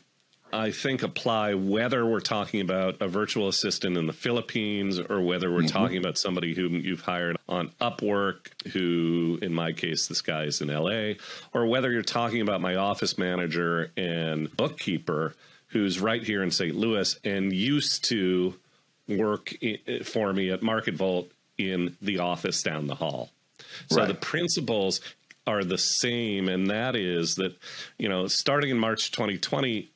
I 0.52 0.70
think, 0.70 1.02
apply 1.02 1.54
whether 1.54 2.06
we're 2.06 2.20
talking 2.20 2.60
about 2.60 3.00
a 3.00 3.08
virtual 3.08 3.48
assistant 3.48 3.96
in 3.96 4.06
the 4.06 4.12
Philippines 4.12 4.98
or 4.98 5.20
whether 5.20 5.50
we're 5.50 5.60
mm-hmm. 5.60 5.68
talking 5.68 5.98
about 5.98 6.18
somebody 6.18 6.54
whom 6.54 6.76
you've 6.76 7.02
hired 7.02 7.36
on 7.48 7.70
Upwork, 7.80 8.48
who, 8.72 9.38
in 9.42 9.52
my 9.52 9.72
case, 9.72 10.06
this 10.06 10.22
guy 10.22 10.44
is 10.44 10.60
in 10.60 10.68
LA, 10.68 11.14
or 11.52 11.66
whether 11.66 11.90
you're 11.90 12.02
talking 12.02 12.40
about 12.40 12.60
my 12.60 12.76
office 12.76 13.18
manager 13.18 13.90
and 13.96 14.54
bookkeeper 14.56 15.34
who's 15.68 16.00
right 16.00 16.22
here 16.22 16.42
in 16.42 16.50
St. 16.50 16.74
Louis 16.74 17.18
and 17.24 17.52
used 17.52 18.08
to 18.08 18.54
work 19.08 19.54
for 20.04 20.32
me 20.32 20.50
at 20.50 20.60
MarketVolt 20.60 21.26
in 21.56 21.96
the 22.00 22.18
office 22.18 22.62
down 22.62 22.86
the 22.86 22.94
hall. 22.94 23.30
So 23.90 23.98
Right. 23.98 24.08
the 24.08 24.14
principles 24.14 25.00
are 25.46 25.64
the 25.64 25.78
same, 25.78 26.48
and 26.48 26.70
that 26.70 26.94
is 26.94 27.34
that, 27.36 27.56
you 27.98 28.08
know, 28.08 28.26
starting 28.26 28.70
in 28.70 28.78
March 28.78 29.10
2020, 29.10 29.90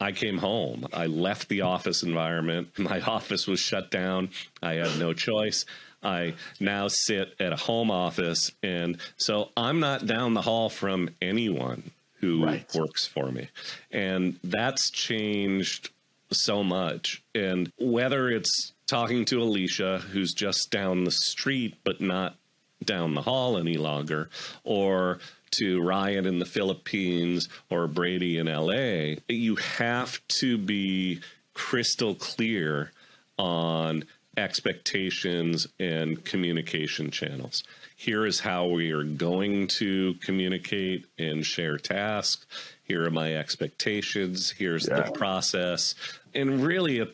I 0.00 0.12
came 0.12 0.38
home. 0.38 0.86
I 0.92 1.06
left 1.06 1.48
the 1.48 1.62
office 1.62 2.02
environment. 2.02 2.68
My 2.78 3.00
office 3.00 3.46
was 3.46 3.60
shut 3.60 3.90
down. 3.90 4.30
I 4.62 4.74
had 4.74 4.98
no 4.98 5.12
choice. 5.12 5.64
I 6.02 6.34
now 6.60 6.88
sit 6.88 7.34
at 7.40 7.52
a 7.52 7.56
home 7.56 7.90
office. 7.90 8.52
And 8.62 8.98
so 9.16 9.50
I'm 9.56 9.80
not 9.80 10.06
down 10.06 10.34
the 10.34 10.42
hall 10.42 10.68
from 10.68 11.10
anyone 11.22 11.90
who 12.20 12.44
Right. 12.44 12.66
works 12.74 13.06
for 13.06 13.30
me. 13.32 13.48
And 13.90 14.38
that's 14.44 14.90
changed 14.90 15.90
so 16.30 16.62
much. 16.62 17.22
And 17.34 17.72
whether 17.78 18.28
it's 18.28 18.72
talking 18.86 19.24
to 19.26 19.40
Alicia, 19.42 19.98
who's 20.12 20.32
just 20.32 20.70
down 20.70 21.04
the 21.04 21.10
street, 21.10 21.74
but 21.84 22.00
not 22.00 22.36
down 22.84 23.14
the 23.14 23.22
hall 23.22 23.56
any 23.56 23.76
longer, 23.76 24.28
or 24.62 25.18
to 25.52 25.80
Ryan 25.82 26.26
in 26.26 26.38
the 26.38 26.44
Philippines 26.46 27.48
or 27.70 27.86
Brady 27.86 28.38
in 28.38 28.46
LA, 28.46 29.16
you 29.28 29.56
have 29.56 30.20
to 30.28 30.58
be 30.58 31.20
crystal 31.54 32.14
clear 32.14 32.92
on 33.38 34.04
expectations 34.36 35.66
and 35.80 36.22
communication 36.24 37.10
channels. 37.10 37.64
Here 37.96 38.26
is 38.26 38.40
how 38.40 38.66
we 38.66 38.92
are 38.92 39.04
going 39.04 39.68
to 39.68 40.14
communicate 40.20 41.06
and 41.18 41.44
share 41.44 41.78
tasks. 41.78 42.44
Here 42.84 43.04
are 43.06 43.10
my 43.10 43.34
expectations. 43.34 44.50
Here's 44.50 44.86
Yeah. 44.86 45.00
the 45.02 45.12
process. 45.12 45.94
And 46.34 46.64
really, 46.64 47.06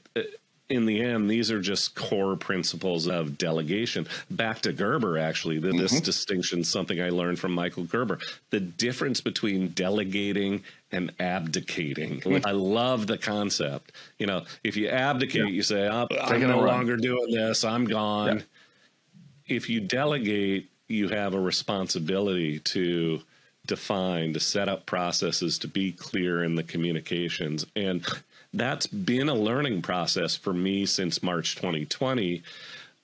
in 0.73 0.87
the 0.87 1.03
end, 1.03 1.31
these 1.31 1.51
are 1.51 1.61
just 1.61 1.95
core 1.95 2.35
principles 2.35 3.07
of 3.07 3.37
delegation. 3.37 4.07
Back 4.31 4.63
to 4.63 4.73
Gerber, 4.73 5.19
actually, 5.19 5.61
th- 5.61 5.77
this 5.77 5.93
mm-hmm. 5.93 6.05
distinction 6.05 6.61
is 6.61 6.71
something 6.71 7.01
I 7.01 7.11
learned 7.11 7.39
from 7.39 7.53
Michael 7.53 7.85
Gerber. 7.85 8.19
The 8.51 8.61
difference 8.61 9.21
between 9.21 9.69
delegating 9.69 10.65
and 10.91 11.13
abdicating. 11.21 12.21
Mm-hmm. 12.21 12.47
I 12.47 12.53
love 12.53 13.07
the 13.07 13.19
concept. 13.19 13.93
You 14.19 14.27
know, 14.27 14.45
if 14.65 14.77
you 14.77 14.89
abdicate, 14.89 15.53
you 15.53 15.63
say, 15.63 15.87
"I'm, 15.87 16.09
I'm 16.21 16.41
no 16.41 16.63
run. 16.63 16.67
longer 16.67 16.97
doing 16.97 17.31
this, 17.31 17.65
I'm 17.65 17.85
gone. 17.85 18.39
Yeah. 18.39 19.57
If 19.57 19.69
you 19.69 19.81
delegate, 19.81 20.71
you 20.89 21.09
have 21.09 21.35
a 21.35 21.41
responsibility 21.41 22.61
to 22.61 23.21
define, 23.67 24.33
to 24.33 24.41
set 24.41 24.69
up 24.69 24.87
processes, 24.87 25.59
to 25.59 25.69
be 25.69 25.93
clear 25.93 26.43
in 26.43 26.55
the 26.55 26.63
communications. 26.63 27.67
And 27.77 28.07
that's 28.55 28.87
been 28.87 29.29
a 29.29 29.35
learning 29.35 29.83
process 29.83 30.37
for 30.37 30.53
me 30.53 30.87
since 30.87 31.23
March 31.23 31.57
2020. 31.57 32.43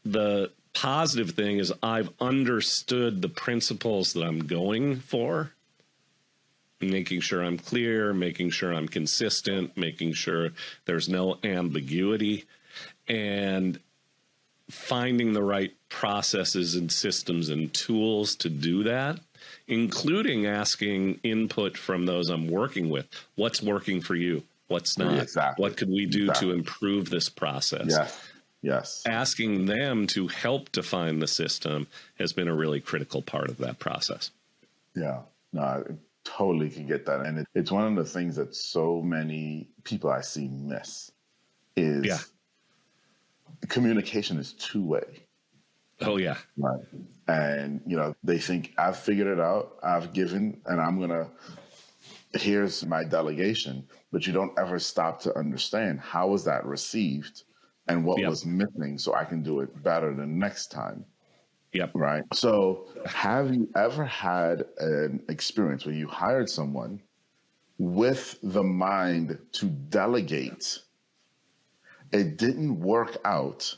The 0.05 0.51
positive 0.75 1.31
thing 1.31 1.59
is 1.59 1.73
I've 1.83 2.11
understood 2.21 3.23
the 3.23 3.29
principles 3.29 4.13
that 4.13 4.23
I'm 4.23 4.47
going 4.47 5.01
for, 5.01 5.53
making 6.81 7.21
sure 7.21 7.43
I'm 7.43 7.59
clear, 7.59 8.13
making 8.13 8.51
sure 8.51 8.73
I'm 8.73 8.89
consistent, 8.89 9.77
making 9.77 10.13
sure 10.13 10.51
there's 10.85 11.09
no 11.09 11.39
ambiguity, 11.43 12.45
and 13.09 13.81
finding 14.71 15.33
the 15.33 15.43
right 15.43 15.73
processes 15.89 16.75
and 16.75 16.93
systems 16.93 17.49
and 17.49 17.73
tools 17.73 18.37
to 18.37 18.51
do 18.51 18.83
that, 18.85 19.19
including 19.67 20.47
asking 20.47 21.19
input 21.23 21.79
from 21.79 22.05
those 22.05 22.29
I'm 22.29 22.49
working 22.49 22.91
with. 22.91 23.07
What's 23.35 23.63
working 23.63 24.03
for 24.03 24.15
you? 24.15 24.43
What's 24.69 24.97
not? 24.99 25.21
Exactly. 25.23 25.63
What 25.63 25.77
could 25.77 25.89
we 25.89 26.07
do 26.07 26.25
Exactly. 26.29 26.49
to 26.49 26.55
improve 26.55 27.11
this 27.11 27.29
process? 27.29 27.87
Yes. 27.89 28.21
Yes. 28.61 29.03
Asking 29.07 29.67
them 29.67 30.07
to 30.09 30.29
help 30.29 30.73
define 30.73 31.21
the 31.21 31.27
system 31.27 31.87
has 32.19 32.33
been 32.33 32.49
a 32.49 32.55
really 32.55 32.81
critical 32.81 33.23
part 33.23 33.49
of 33.49 33.59
that 33.59 33.79
process. 33.79 34.31
Yeah. 34.95 35.21
No, 35.53 35.63
I 35.63 35.83
totally 36.25 36.69
can 36.69 36.87
get 36.87 37.07
that. 37.07 37.21
And 37.21 37.39
it, 37.39 37.47
it's 37.55 37.71
one 37.71 37.87
of 37.87 37.95
the 37.95 38.05
things 38.11 38.37
that 38.37 38.55
so 38.55 39.01
many 39.01 39.69
people 39.85 40.11
I 40.11 40.21
see 40.21 40.49
miss 40.49 41.11
is 41.77 42.05
Yeah. 42.05 42.19
communication 43.69 44.39
is 44.39 44.53
two 44.55 44.85
way. 44.85 45.25
Oh 46.01 46.17
yeah. 46.17 46.37
Right. 46.57 46.81
And, 47.27 47.81
you 47.87 47.97
know, 47.97 48.15
they 48.25 48.39
think 48.39 48.73
I've 48.79 48.99
figured 48.99 49.27
it 49.27 49.41
out, 49.41 49.79
I've 49.83 50.13
given, 50.13 50.61
and 50.67 50.81
I'm 50.81 50.99
going 50.99 51.11
to, 51.11 51.29
here's 52.35 52.85
my 52.87 53.05
delegation. 53.05 53.87
But 54.13 54.27
you 54.27 54.33
don't 54.33 54.59
ever 54.59 54.79
stop 54.79 55.21
to 55.23 55.37
understand 55.37 56.01
how 56.01 56.29
was 56.29 56.45
that 56.45 56.65
received 56.65 57.45
and 57.89 58.05
what 58.05 58.19
Yep. 58.21 58.31
was 58.31 58.47
missing 58.47 58.99
so 58.99 59.15
I 59.15 59.25
can 59.25 59.43
do 59.43 59.61
it 59.61 59.83
better 59.83 60.15
the 60.15 60.27
next 60.27 60.71
time. 60.71 61.05
Yep. 61.73 61.91
Right. 61.95 62.25
So, 62.33 62.89
have 63.05 63.55
you 63.55 63.69
ever 63.77 64.05
had 64.05 64.65
an 64.79 65.23
experience 65.29 65.85
where 65.85 65.95
you 65.95 66.09
hired 66.09 66.49
someone 66.49 67.03
with 67.79 68.39
the 68.43 68.63
mind 68.63 69.39
to 69.53 69.67
delegate? 69.67 70.79
It 72.13 72.39
didn't 72.39 72.81
work 72.81 73.19
out. 73.25 73.77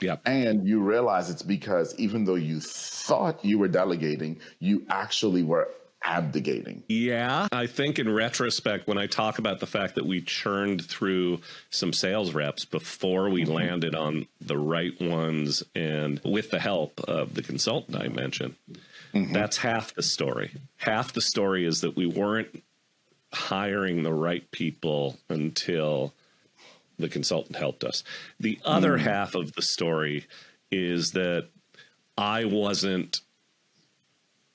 Yep. 0.00 0.22
And 0.26 0.66
you 0.66 0.80
realize 0.80 1.28
it's 1.28 1.42
because 1.42 1.94
even 1.98 2.24
though 2.24 2.36
you 2.36 2.60
thought 2.60 3.44
you 3.44 3.58
were 3.58 3.68
delegating, 3.68 4.40
you 4.60 4.86
actually 4.88 5.42
were 5.42 5.68
abdicating. 6.02 6.82
Yeah, 6.88 7.48
I 7.52 7.66
think 7.66 7.98
in 7.98 8.12
retrospect, 8.12 8.86
when 8.86 8.98
I 8.98 9.06
talk 9.06 9.38
about 9.38 9.60
the 9.60 9.66
fact 9.66 9.94
that 9.96 10.06
we 10.06 10.20
churned 10.20 10.84
through 10.84 11.40
some 11.70 11.92
sales 11.92 12.32
reps 12.34 12.64
before 12.64 13.28
we 13.28 13.42
mm-hmm. 13.42 13.52
landed 13.52 13.94
on 13.94 14.26
the 14.40 14.58
right 14.58 14.98
ones 15.00 15.62
and 15.74 16.20
with 16.24 16.50
the 16.50 16.60
help 16.60 17.00
of 17.00 17.34
the 17.34 17.42
consultant 17.42 17.96
I 17.96 18.08
mentioned, 18.08 18.54
mm-hmm. 19.12 19.32
that's 19.32 19.58
half 19.58 19.94
the 19.94 20.02
story. 20.02 20.52
Half 20.76 21.12
the 21.12 21.20
story 21.20 21.64
is 21.64 21.80
that 21.82 21.96
we 21.96 22.06
weren't 22.06 22.62
hiring 23.32 24.02
the 24.02 24.12
right 24.12 24.50
people 24.50 25.18
until 25.28 26.14
the 26.98 27.08
consultant 27.08 27.56
helped 27.56 27.84
us. 27.84 28.02
The 28.40 28.58
other 28.64 28.98
mm. 28.98 29.00
half 29.00 29.34
of 29.34 29.52
the 29.52 29.62
story 29.62 30.26
is 30.70 31.12
that 31.12 31.48
I 32.16 32.44
wasn't 32.44 33.20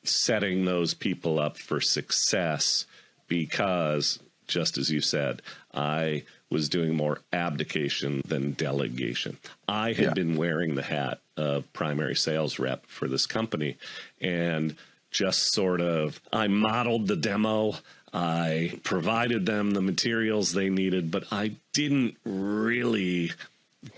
setting 0.04 0.66
those 0.66 0.94
people 0.94 1.40
up 1.40 1.58
for 1.58 1.80
success 1.82 2.86
because, 3.28 4.20
just 4.48 4.78
as 4.78 4.90
you 4.92 5.02
said, 5.02 5.42
I 5.74 6.24
was 6.50 6.70
doing 6.70 6.96
more 6.96 7.20
abdication 7.32 8.22
than 8.28 8.52
delegation. 8.54 9.38
I 9.68 9.94
had 9.94 10.06
Yeah. 10.06 10.14
been 10.14 10.36
wearing 10.36 10.76
the 10.76 10.84
hat 10.84 11.20
of 11.36 11.72
primary 11.74 12.16
sales 12.16 12.60
rep 12.60 12.86
for 12.86 13.08
this 13.08 13.26
company 13.26 13.78
and 14.22 14.76
just 15.10 15.52
sort 15.54 15.82
of 15.82 16.20
I 16.32 16.48
modeled 16.48 17.08
the 17.08 17.16
demo. 17.16 17.76
I 18.14 18.80
provided 18.84 19.48
them 19.48 19.72
the 19.72 19.82
materials 19.82 20.54
they 20.54 20.70
needed, 20.70 21.10
but 21.10 21.24
I 21.32 21.54
didn't 21.72 22.18
really 22.24 23.32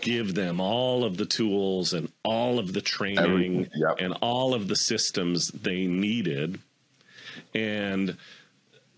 give 0.01 0.33
them 0.33 0.59
all 0.59 1.03
of 1.03 1.17
the 1.17 1.25
tools 1.25 1.93
and 1.93 2.11
all 2.23 2.59
of 2.59 2.73
the 2.73 2.81
training 2.81 3.69
yep. 3.75 3.97
and 3.99 4.13
all 4.21 4.53
of 4.53 4.67
the 4.67 4.75
systems 4.75 5.49
they 5.49 5.87
needed. 5.87 6.59
And 7.53 8.17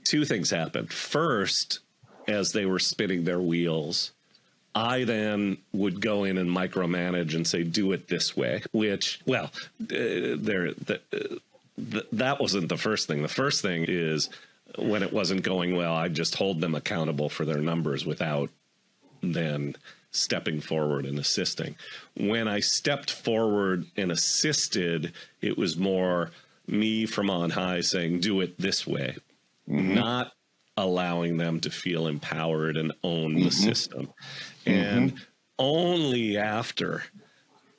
two 0.03 0.25
things 0.25 0.49
happened. 0.49 0.91
First, 0.91 1.79
as 2.27 2.51
they 2.51 2.65
were 2.65 2.79
spinning 2.79 3.23
their 3.23 3.39
wheels, 3.39 4.11
I 4.75 5.05
then 5.05 5.57
would 5.73 6.01
go 6.01 6.23
in 6.23 6.37
and 6.37 6.49
micromanage 6.49 7.35
and 7.35 7.47
say, 7.47 7.63
"Do 7.63 7.93
it 7.93 8.07
this 8.07 8.37
way." 8.37 8.61
Which, 8.71 9.19
well, 9.25 9.45
uh, 9.81 10.37
there, 10.37 10.73
the, 10.73 11.01
uh, 11.11 11.35
th- 11.91 12.07
that 12.11 12.39
wasn't 12.39 12.69
the 12.69 12.77
first 12.77 13.07
thing. 13.07 13.23
The 13.23 13.27
first 13.27 13.61
thing 13.61 13.85
is 13.87 14.29
when 14.77 15.01
it 15.01 15.11
wasn't 15.11 15.41
going 15.41 15.75
well, 15.75 15.93
I'd 15.93 16.13
just 16.13 16.35
hold 16.35 16.61
them 16.61 16.75
accountable 16.75 17.29
for 17.29 17.43
their 17.43 17.59
numbers 17.61 18.05
without 18.05 18.49
then 19.21 19.75
stepping 20.11 20.61
forward 20.61 21.05
and 21.05 21.19
assisting. 21.19 21.75
When 22.15 22.47
I 22.47 22.59
stepped 22.59 23.11
forward 23.11 23.85
and 23.95 24.11
assisted, 24.11 25.13
it 25.41 25.57
was 25.57 25.77
more 25.77 26.31
me 26.67 27.05
from 27.05 27.29
on 27.29 27.49
high 27.49 27.81
saying, 27.81 28.19
do 28.19 28.41
it 28.41 28.57
this 28.59 28.85
way, 28.85 29.15
mm-hmm. 29.69 29.95
not 29.95 30.33
allowing 30.75 31.37
them 31.37 31.59
to 31.61 31.69
feel 31.69 32.07
empowered 32.07 32.77
and 32.77 32.93
own 33.03 33.35
the 33.35 33.41
mm-hmm. 33.41 33.49
system. 33.49 34.09
Mm-hmm. 34.65 34.71
And 34.71 35.13
only 35.59 36.37
after 36.37 37.03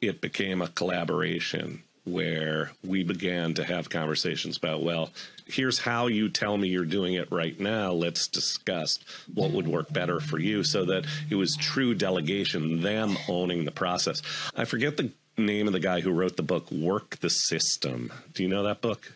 it 0.01 0.21
became 0.21 0.63
a 0.63 0.69
collaboration 0.69 1.83
where 2.13 2.73
we 2.85 3.03
began 3.05 3.55
to 3.55 3.65
have 3.65 3.89
conversations 3.91 4.57
about, 4.57 4.83
well, 4.83 5.11
here's 5.47 5.79
how 5.79 6.07
you 6.07 6.29
tell 6.29 6.57
me 6.57 6.69
you're 6.69 6.85
doing 6.85 7.15
it 7.15 7.31
right 7.31 7.59
now. 7.59 7.93
Let's 7.93 8.29
discuss 8.29 8.99
what 9.35 9.51
would 9.53 9.67
work 9.69 9.93
better 9.93 10.21
for 10.21 10.39
you 10.39 10.63
so 10.65 10.85
that 10.87 11.07
it 11.31 11.35
was 11.37 11.57
true 11.57 11.95
delegation, 11.95 12.81
them 12.81 13.17
owning 13.29 13.65
the 13.65 13.71
process. 13.71 14.23
I 14.57 14.65
forget 14.65 14.97
the 14.97 15.11
name 15.37 15.67
of 15.67 15.73
the 15.73 15.81
guy 15.81 16.01
who 16.01 16.11
wrote 16.11 16.37
the 16.37 16.43
book, 16.43 16.71
Work 16.71 17.19
the 17.21 17.31
System. 17.31 18.13
Do 18.35 18.43
you 18.43 18.49
know 18.49 18.65
that 18.65 18.81
book? 18.81 19.13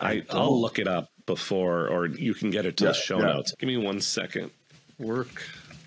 I, 0.00 0.22
I'll 0.30 0.60
look 0.60 0.78
it 0.78 0.86
up 0.86 1.10
before, 1.26 1.88
or 1.88 2.06
you 2.06 2.34
can 2.34 2.50
get 2.50 2.66
it 2.66 2.76
to 2.78 2.84
Yeah, 2.84 2.90
the 2.90 2.94
show 2.94 3.18
yeah. 3.18 3.26
notes. 3.26 3.54
Give 3.58 3.66
me 3.68 3.76
one 3.76 4.00
second. 4.00 4.50
Work 4.98 5.42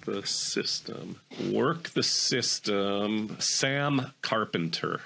the 0.05 0.25
system. 0.25 1.19
Work 1.51 1.89
the 1.89 2.01
system. 2.03 3.37
Sam 3.39 4.11
Carpenter. 4.21 5.01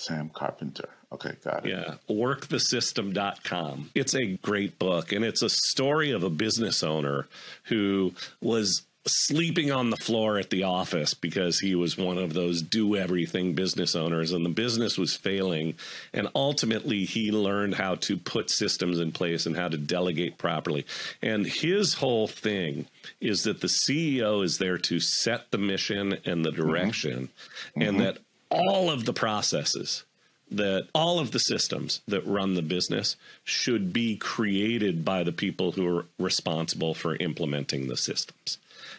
Sam 0.00 0.30
Carpenter. 0.30 0.88
Okay, 1.12 1.34
got 1.44 1.66
it. 1.66 1.70
Yeah, 1.70 1.94
workthesystem.com. 2.08 3.90
It's 3.94 4.14
a 4.14 4.36
great 4.36 4.78
book, 4.78 5.12
and 5.12 5.24
it's 5.24 5.42
a 5.42 5.50
story 5.50 6.12
of 6.12 6.22
a 6.22 6.30
business 6.30 6.82
owner 6.82 7.26
who 7.64 8.14
was 8.40 8.82
sleeping 9.06 9.72
on 9.72 9.88
the 9.88 9.96
floor 9.96 10.38
at 10.38 10.50
the 10.50 10.62
office 10.62 11.14
because 11.14 11.58
he 11.58 11.74
was 11.74 11.96
one 11.96 12.18
of 12.18 12.34
those 12.34 12.60
do 12.60 12.96
everything 12.96 13.54
business 13.54 13.96
owners 13.96 14.32
and 14.32 14.44
the 14.44 14.50
business 14.50 14.98
was 14.98 15.16
failing 15.16 15.74
and 16.12 16.28
ultimately 16.34 17.06
he 17.06 17.32
learned 17.32 17.74
how 17.74 17.94
to 17.94 18.14
put 18.18 18.50
systems 18.50 18.98
in 18.98 19.10
place 19.10 19.46
and 19.46 19.56
how 19.56 19.68
to 19.68 19.78
delegate 19.78 20.36
properly 20.36 20.84
and 21.22 21.46
his 21.46 21.94
whole 21.94 22.28
thing 22.28 22.86
is 23.22 23.44
that 23.44 23.62
the 23.62 23.68
CEO 23.68 24.44
is 24.44 24.58
there 24.58 24.76
to 24.76 25.00
set 25.00 25.50
the 25.50 25.58
mission 25.58 26.18
and 26.26 26.44
the 26.44 26.50
mm-hmm. 26.50 26.68
direction 26.68 27.30
and 27.76 27.96
mm-hmm. 27.96 28.00
that 28.00 28.18
all 28.50 28.90
of 28.90 29.04
the 29.04 29.12
processes 29.12 30.04
that 30.50 30.88
all 30.94 31.20
of 31.20 31.30
the 31.30 31.38
systems 31.38 32.00
that 32.08 32.26
run 32.26 32.54
the 32.54 32.62
business 32.62 33.16
should 33.44 33.92
be 33.92 34.16
created 34.16 35.04
by 35.04 35.22
the 35.22 35.32
people 35.32 35.70
who 35.70 35.86
are 35.86 36.06
responsible 36.18 36.92
for 36.92 37.14
implementing 37.16 37.86
the 37.86 37.96
systems. 37.96 38.58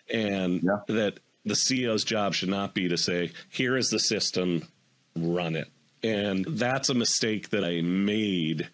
And 0.09 0.63
Yeah. 0.63 0.79
that 0.87 1.19
the 1.45 1.55
CEO's 1.55 2.03
job 2.05 2.33
should 2.33 2.49
not 2.49 2.73
be 2.73 2.87
to 2.87 2.97
say, 2.97 3.31
here 3.49 3.75
is 3.75 3.89
the 3.89 3.99
system, 3.99 4.67
run 5.15 5.55
it. 5.55 5.67
And 6.03 6.45
that's 6.45 6.89
a 6.89 6.93
mistake 6.93 7.49
that 7.49 7.65
I 7.65 7.81
made 7.81 8.69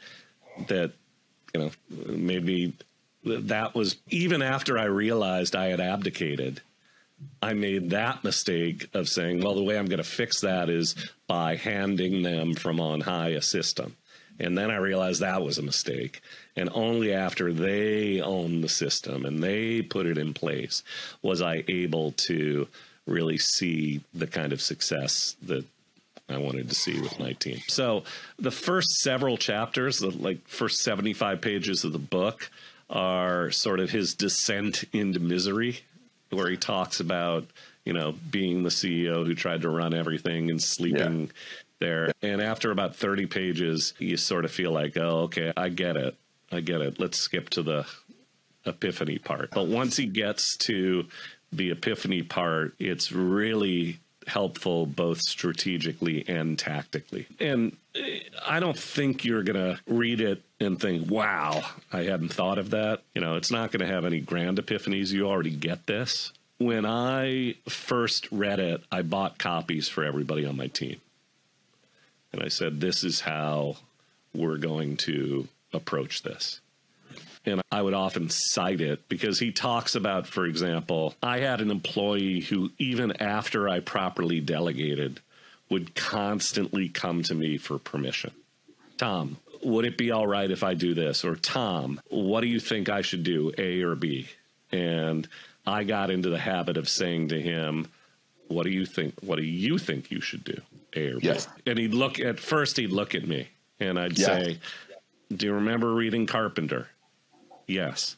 that, 0.67 0.91
you 1.53 1.61
know, 1.61 1.71
maybe 1.89 2.73
that 3.23 3.73
was 3.73 3.97
even 4.09 4.41
after 4.41 4.77
I 4.77 4.85
realized 4.85 5.55
I 5.55 5.67
had 5.67 5.79
abdicated. 5.79 6.61
I 7.41 7.53
made 7.53 7.91
that 7.91 8.23
mistake 8.23 8.89
of 8.93 9.07
saying, 9.07 9.41
well, 9.41 9.55
the 9.55 9.63
way 9.63 9.77
I'm 9.77 9.87
going 9.87 9.97
to 9.97 10.03
fix 10.03 10.41
that 10.41 10.69
is 10.69 10.95
by 11.27 11.55
handing 11.55 12.23
them 12.23 12.53
from 12.55 12.79
on 12.79 13.01
high 13.01 13.29
a 13.29 13.41
system. 13.41 13.95
And 14.39 14.57
then 14.57 14.69
I 14.69 14.77
realized 14.77 15.21
that 15.21 15.41
was 15.41 15.57
a 15.57 15.63
mistake. 15.63 16.21
And 16.55 16.69
only 16.73 17.13
after 17.13 17.51
they 17.51 18.21
owned 18.21 18.63
the 18.63 18.69
system 18.69 19.25
and 19.25 19.41
they 19.41 19.81
put 19.81 20.05
it 20.05 20.17
in 20.17 20.33
place 20.33 20.83
was 21.21 21.41
I 21.41 21.63
able 21.67 22.11
to 22.27 22.67
really 23.07 23.37
see 23.37 24.01
the 24.13 24.27
kind 24.27 24.53
of 24.53 24.61
success 24.61 25.35
that 25.43 25.65
I 26.29 26.37
wanted 26.37 26.69
to 26.69 26.75
see 26.75 26.99
with 26.99 27.19
my 27.19 27.33
team. 27.33 27.61
So 27.67 28.03
the 28.37 28.51
first 28.51 28.89
several 28.97 29.37
chapters, 29.37 29.99
the 29.99 30.11
like 30.11 30.45
first 30.47 30.83
75 30.83 31.41
pages 31.41 31.83
of 31.83 31.93
the 31.93 31.99
book 31.99 32.49
are 32.89 33.49
sort 33.51 33.79
of 33.79 33.89
his 33.89 34.13
descent 34.13 34.83
into 34.93 35.19
misery 35.19 35.79
where 36.29 36.49
he 36.49 36.57
talks 36.57 36.99
about, 36.99 37.45
you 37.85 37.93
know, 37.93 38.15
being 38.31 38.63
the 38.63 38.69
CEO 38.69 39.25
who 39.25 39.33
tried 39.33 39.61
to 39.61 39.69
run 39.69 39.93
everything 39.93 40.49
and 40.49 40.61
sleeping 40.61 41.31
there. 41.79 42.11
And 42.21 42.41
after 42.41 42.71
about 42.71 42.95
30 42.95 43.27
pages, 43.27 43.93
you 43.99 44.17
sort 44.17 44.45
of 44.45 44.51
feel 44.51 44.71
like, 44.71 44.97
"Oh, 44.97 45.23
okay, 45.23 45.53
I 45.55 45.69
get 45.69 45.95
it. 45.95 46.15
I 46.51 46.61
get 46.61 46.81
it. 46.81 46.99
Let's 46.99 47.19
skip 47.19 47.49
to 47.51 47.63
the 47.63 47.85
epiphany 48.65 49.17
part." 49.19 49.51
But 49.51 49.67
once 49.67 49.97
he 49.97 50.05
gets 50.05 50.57
to 50.57 51.07
the 51.51 51.71
epiphany 51.71 52.23
part, 52.23 52.73
it's 52.79 53.11
really 53.11 53.99
helpful 54.27 54.85
both 54.85 55.21
strategically 55.21 56.23
and 56.27 56.59
tactically. 56.59 57.27
And 57.39 57.75
eh, 57.95 58.19
I 58.45 58.59
don't 58.59 58.77
think 58.77 59.25
you're 59.25 59.43
going 59.43 59.55
to 59.55 59.79
read 59.87 60.21
it 60.21 60.43
and 60.59 60.79
think, 60.79 61.09
wow, 61.09 61.63
I 61.91 62.03
hadn't 62.03 62.33
thought 62.33 62.57
of 62.57 62.71
that. 62.71 63.01
You 63.15 63.21
know, 63.21 63.35
it's 63.35 63.51
not 63.51 63.71
going 63.71 63.87
to 63.87 63.93
have 63.93 64.05
any 64.05 64.19
grand 64.19 64.57
epiphanies. 64.57 65.11
You 65.11 65.27
already 65.27 65.55
get 65.55 65.87
this. 65.87 66.33
When 66.59 66.85
I 66.85 67.55
first 67.69 68.31
read 68.31 68.59
it, 68.59 68.83
I 68.91 69.03
bought 69.03 69.37
copies 69.37 69.87
for 69.87 70.03
everybody 70.03 70.45
on 70.45 70.57
my 70.57 70.67
team. 70.67 70.99
And 72.33 72.41
I 72.41 72.47
said, 72.47 72.81
this 72.81 73.03
is 73.03 73.21
how 73.21 73.77
we're 74.33 74.57
going 74.57 74.97
to 74.97 75.47
approach 75.73 76.23
this. 76.23 76.59
And 77.47 77.61
I 77.71 77.81
would 77.81 77.93
often 77.93 78.29
cite 78.29 78.81
it 78.81 79.07
because 79.07 79.39
he 79.39 79.53
talks 79.53 79.95
about, 79.95 80.27
for 80.27 80.45
example, 80.45 81.15
I 81.23 81.39
had 81.39 81.61
an 81.61 81.71
employee 81.71 82.41
who, 82.41 82.71
even 82.77 83.21
after 83.21 83.69
I 83.69 83.79
properly 83.79 84.41
delegated, 84.41 85.21
would 85.69 85.95
constantly 85.95 86.89
come 86.89 87.23
to 87.23 87.33
me 87.33 87.57
for 87.57 87.79
permission. 87.79 88.31
Tom, 88.97 89.37
would 89.63 89.85
it 89.85 89.97
be 89.97 90.11
all 90.11 90.27
right 90.27 90.51
if 90.51 90.61
I 90.61 90.73
do 90.73 90.93
this? 90.93 91.23
Or 91.23 91.37
Tom, 91.37 92.01
what 92.09 92.41
do 92.41 92.47
you 92.47 92.59
think 92.59 92.89
I 92.89 93.01
should 93.01 93.23
do, 93.23 93.53
A 93.57 93.81
or 93.81 93.95
B? 93.95 94.27
And 94.71 95.25
I 95.65 95.85
got 95.85 96.11
into 96.11 96.29
the 96.29 96.37
habit 96.37 96.75
of 96.75 96.89
saying 96.89 97.29
to 97.29 97.41
him, 97.41 97.87
what 98.49 98.63
do 98.63 98.71
you 98.71 98.85
think? 98.85 99.13
What 99.21 99.37
do 99.37 99.43
you 99.43 99.77
think 99.77 100.11
you 100.11 100.19
should 100.19 100.43
do, 100.43 100.61
A 100.95 101.11
or 101.11 101.19
B? 101.19 101.27
Yes. 101.27 101.47
And 101.65 101.79
he'd 101.79 101.93
look 101.93 102.19
at 102.19 102.39
first, 102.39 102.75
he'd 102.75 102.91
look 102.91 103.15
at 103.15 103.25
me 103.25 103.47
and 103.79 103.97
I'd 103.97 104.17
say, 104.17 104.59
do 105.33 105.45
you 105.45 105.53
remember 105.53 105.93
reading 105.93 106.25
Carpenter? 106.25 106.87
Yes. 107.67 108.15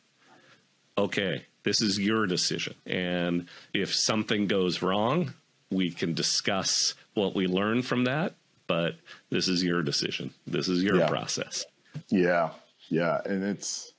Okay, 0.98 1.46
this 1.64 1.82
is 1.82 1.98
your 2.00 2.28
decision. 2.28 2.76
And 2.86 3.48
if 3.74 3.94
something 3.94 4.48
goes 4.48 4.82
wrong, 4.82 5.34
we 5.72 5.92
can 5.92 6.14
discuss 6.14 6.94
what 7.14 7.36
we 7.36 7.48
learned 7.48 7.86
from 7.86 8.04
that, 8.06 8.36
but 8.68 8.96
this 9.30 9.48
is 9.48 9.64
your 9.64 9.82
decision. 9.82 10.34
This 10.46 10.68
is 10.68 10.84
your 10.84 10.98
Yeah. 10.98 11.08
process. 11.08 11.66
Yeah, 12.10 12.54
yeah, 12.90 13.22
and 13.26 13.44
it's 13.44 13.94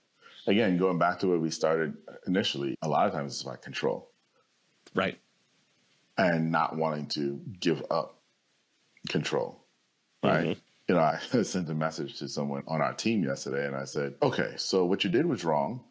again 0.46 0.78
going 0.78 0.98
back 0.98 1.18
to 1.20 1.28
where 1.28 1.38
we 1.38 1.50
started 1.50 1.96
initially. 2.26 2.76
A 2.82 2.88
lot 2.88 3.06
of 3.06 3.12
times 3.12 3.32
it's 3.34 3.42
about 3.42 3.62
control 3.62 4.10
Right. 4.94 5.18
and 6.18 6.50
not 6.52 6.76
wanting 6.76 7.06
to 7.08 7.40
give 7.60 7.82
up 7.90 8.20
control. 9.08 9.64
Right. 10.22 10.44
Mm-hmm. 10.48 10.60
You 10.90 10.96
know, 10.96 11.02
I 11.02 11.18
sent 11.44 11.70
a 11.70 11.74
message 11.74 12.18
to 12.18 12.28
someone 12.28 12.64
on 12.66 12.80
our 12.80 12.92
team 12.92 13.22
yesterday, 13.22 13.64
and 13.64 13.76
I 13.76 13.84
said, 13.84 14.16
"Okay, 14.20 14.54
so 14.56 14.84
what 14.84 15.04
you 15.04 15.10
did 15.10 15.24
was 15.24 15.44
wrong, 15.44 15.84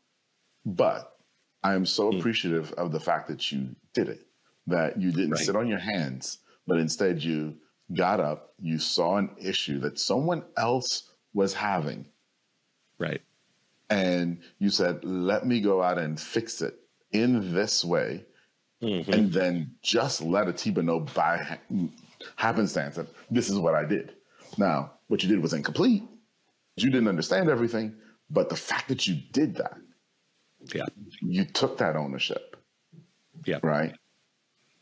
but 0.66 1.16
I 1.64 1.74
am 1.74 1.86
so 1.86 2.10
appreciative 2.12 2.74
of 2.74 2.92
the 2.92 3.00
fact 3.00 3.30
that 3.30 3.50
you 3.50 3.78
did 3.94 4.10
it. 4.10 4.28
That 4.68 5.00
you 5.02 5.14
didn't 5.14 5.32
Right. 5.36 5.46
sit 5.46 5.56
on 5.56 5.70
your 5.70 5.80
hands, 5.80 6.40
but 6.68 6.80
instead 6.80 7.24
you 7.24 7.56
got 7.96 8.20
up, 8.20 8.54
you 8.60 8.78
saw 8.78 9.16
an 9.16 9.30
issue 9.40 9.80
that 9.80 10.00
someone 10.00 10.44
else 10.58 11.10
was 11.34 11.54
having." 11.54 12.06
Right. 12.98 13.22
and 13.90 14.44
you 14.60 14.70
said, 14.70 15.06
"Let 15.06 15.48
me 15.48 15.62
go 15.62 15.82
out 15.82 15.98
and 15.98 16.20
fix 16.20 16.62
it 16.62 16.76
in 17.14 17.54
this 17.54 17.86
way," 17.86 18.26
Mhm. 18.84 19.08
and 19.08 19.32
then 19.32 19.78
just 19.82 20.22
let 20.22 20.50
Atiba 20.50 20.84
know 20.84 21.00
by 21.00 21.38
ha- 21.38 21.88
happenstance 22.36 22.98
that 22.98 23.08
this 23.32 23.50
is 23.50 23.58
what 23.58 23.76
I 23.76 23.86
did. 23.86 24.18
Now, 24.58 24.94
what 25.08 25.24
you 25.24 25.30
did 25.30 25.42
was 25.42 25.54
incomplete. 25.54 26.04
You 26.76 26.90
didn't 26.90 27.08
understand 27.08 27.50
everything, 27.50 27.96
but 28.30 28.50
the 28.50 28.56
fact 28.56 28.88
that 28.88 29.08
you 29.08 29.16
did 29.32 29.56
that, 29.56 29.78
Yeah. 30.74 30.86
you 31.22 31.46
took 31.46 31.78
that 31.80 31.96
ownership, 31.96 32.56
Yeah. 33.46 33.60
right? 33.64 33.96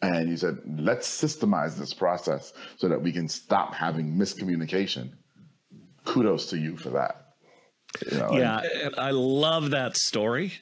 And 0.02 0.30
you 0.30 0.38
said, 0.38 0.60
"Let's 0.66 1.08
systemize 1.08 1.78
this 1.78 1.94
process 1.94 2.54
so 2.78 2.88
that 2.88 3.02
we 3.02 3.12
can 3.12 3.28
stop 3.28 3.74
having 3.74 4.16
miscommunication." 4.16 5.14
Kudos 6.06 6.50
to 6.52 6.58
you 6.58 6.78
for 6.78 6.92
that. 6.92 7.36
You 8.12 8.18
know, 8.18 8.30
and- 8.30 8.38
Yeah, 8.38 8.62
and 8.86 8.96
I 8.98 9.10
love 9.12 9.72
that 9.72 9.98
story 9.98 10.54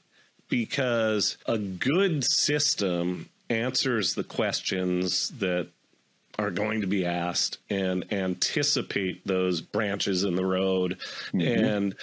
because 0.47 1.37
a 1.47 1.57
good 1.57 2.23
system 2.23 3.29
answers 3.49 4.13
the 4.13 4.23
questions 4.23 5.29
that 5.39 5.69
are 6.37 6.51
going 6.51 6.81
to 6.81 6.87
be 6.87 7.05
asked 7.05 7.59
and 7.69 8.11
anticipate 8.13 9.25
those 9.25 9.61
branches 9.61 10.23
in 10.23 10.35
the 10.35 10.45
road 10.45 10.97
and 11.33 11.95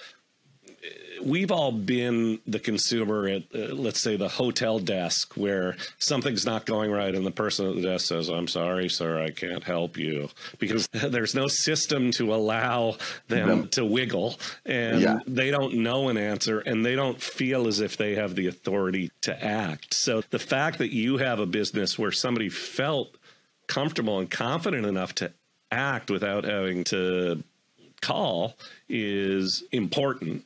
we've 1.23 1.53
all 1.53 1.71
been 1.71 2.41
the 2.49 2.59
consumer 2.59 3.29
at 3.29 3.43
uh, 3.55 3.73
let's 3.75 4.01
say 4.03 4.17
the 4.17 4.29
hotel 4.29 4.81
desk 4.81 5.35
where 5.37 5.77
something's 5.99 6.45
not 6.45 6.67
going 6.67 6.91
right 6.91 7.15
and 7.15 7.25
the 7.25 7.31
person 7.31 7.69
at 7.69 7.77
the 7.77 7.83
desk 7.83 8.07
says 8.07 8.29
i'm 8.29 8.49
sorry 8.49 8.89
sir 8.89 9.23
i 9.23 9.31
can't 9.31 9.63
help 9.63 9.97
you 9.97 10.29
because 10.59 10.89
there's 10.93 11.35
no 11.35 11.47
system 11.47 12.11
to 12.11 12.35
allow 12.35 12.97
them 13.29 13.49
Them. 13.49 13.69
to 13.69 13.85
wiggle 13.85 14.39
and 14.67 15.01
Yeah. 15.01 15.19
they 15.27 15.51
don't 15.53 15.75
know 15.75 16.09
an 16.09 16.17
answer 16.17 16.59
and 16.61 16.85
they 16.85 16.97
don't 16.97 17.21
feel 17.21 17.69
as 17.69 17.79
if 17.81 17.97
they 17.97 18.15
have 18.17 18.35
the 18.35 18.49
authority 18.49 19.13
to 19.21 19.45
act 19.45 19.95
so 19.95 20.23
the 20.31 20.39
fact 20.41 20.79
that 20.79 20.93
you 20.93 21.19
have 21.19 21.39
a 21.39 21.47
business 21.47 21.99
where 21.99 22.13
somebody 22.13 22.49
felt 22.49 23.17
comfortable 23.77 24.19
and 24.19 24.31
confident 24.31 24.85
enough 24.85 25.15
to 25.15 25.33
act 25.71 26.11
without 26.11 26.45
having 26.45 26.85
to 26.85 27.43
call 28.03 28.55
is 28.89 29.65
important 29.73 30.45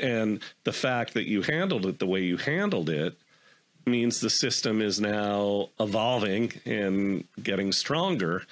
and 0.00 0.40
the 0.62 0.72
fact 0.72 1.14
that 1.14 1.26
you 1.26 1.42
handled 1.42 1.84
it 1.84 1.98
the 1.98 2.06
way 2.06 2.20
you 2.20 2.36
handled 2.36 2.88
it 2.88 3.16
means 3.86 4.20
the 4.20 4.30
system 4.30 4.80
is 4.80 5.00
now 5.00 5.68
evolving 5.80 6.52
and 6.64 7.24
getting 7.42 7.72
stronger 7.72 8.44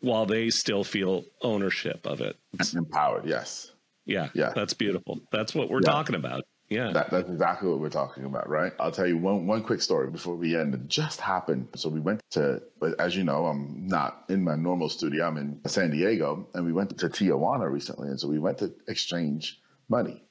while 0.00 0.26
they 0.26 0.48
still 0.50 0.84
feel 0.84 1.24
ownership 1.42 2.06
of 2.06 2.20
it. 2.20 2.36
Empowered. 2.76 3.26
Yes. 3.26 3.72
yeah, 4.04 4.28
Yeah. 4.34 4.52
that's 4.54 4.74
beautiful. 4.74 5.20
That's 5.32 5.54
what 5.56 5.68
we're 5.68 5.80
Yeah. 5.82 5.90
talking 5.90 6.14
about. 6.14 6.44
Yeah. 6.68 6.92
That, 6.92 7.10
that's 7.10 7.30
exactly 7.30 7.68
what 7.70 7.80
we're 7.80 7.88
talking 7.88 8.24
about, 8.24 8.48
right? 8.48 8.72
I'll 8.78 8.92
tell 8.92 9.06
you 9.06 9.16
one 9.16 9.46
one 9.46 9.62
quick 9.62 9.80
story 9.80 10.10
before 10.10 10.34
we 10.36 10.54
end. 10.54 10.74
It 10.74 10.86
just 10.86 11.18
happened. 11.20 11.68
So 11.76 11.88
we 11.88 12.00
went 12.00 12.20
to, 12.32 12.62
but 12.78 12.98
as 13.00 13.16
you 13.16 13.24
know, 13.24 13.46
I'm 13.46 13.86
not 13.86 14.24
in 14.28 14.44
my 14.44 14.54
normal 14.54 14.90
studio. 14.90 15.26
I'm 15.26 15.38
in 15.38 15.60
San 15.66 15.90
Diego, 15.90 16.46
and 16.54 16.66
we 16.66 16.72
went 16.74 16.96
to 16.98 17.08
Tijuana 17.08 17.70
recently, 17.72 18.08
and 18.08 18.20
so 18.20 18.28
we 18.28 18.38
went 18.38 18.58
to 18.58 18.74
exchange 18.86 19.62
money, 19.88 20.22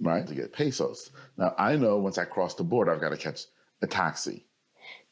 right, 0.00 0.26
to 0.26 0.34
get 0.34 0.52
pesos. 0.52 1.12
Now 1.38 1.54
I 1.56 1.76
know 1.76 1.96
once 1.96 2.18
I 2.18 2.24
cross 2.26 2.54
the 2.54 2.64
border, 2.64 2.92
I've 2.92 3.00
got 3.00 3.10
to 3.10 3.16
catch 3.16 3.46
a 3.80 3.86
taxi, 3.86 4.44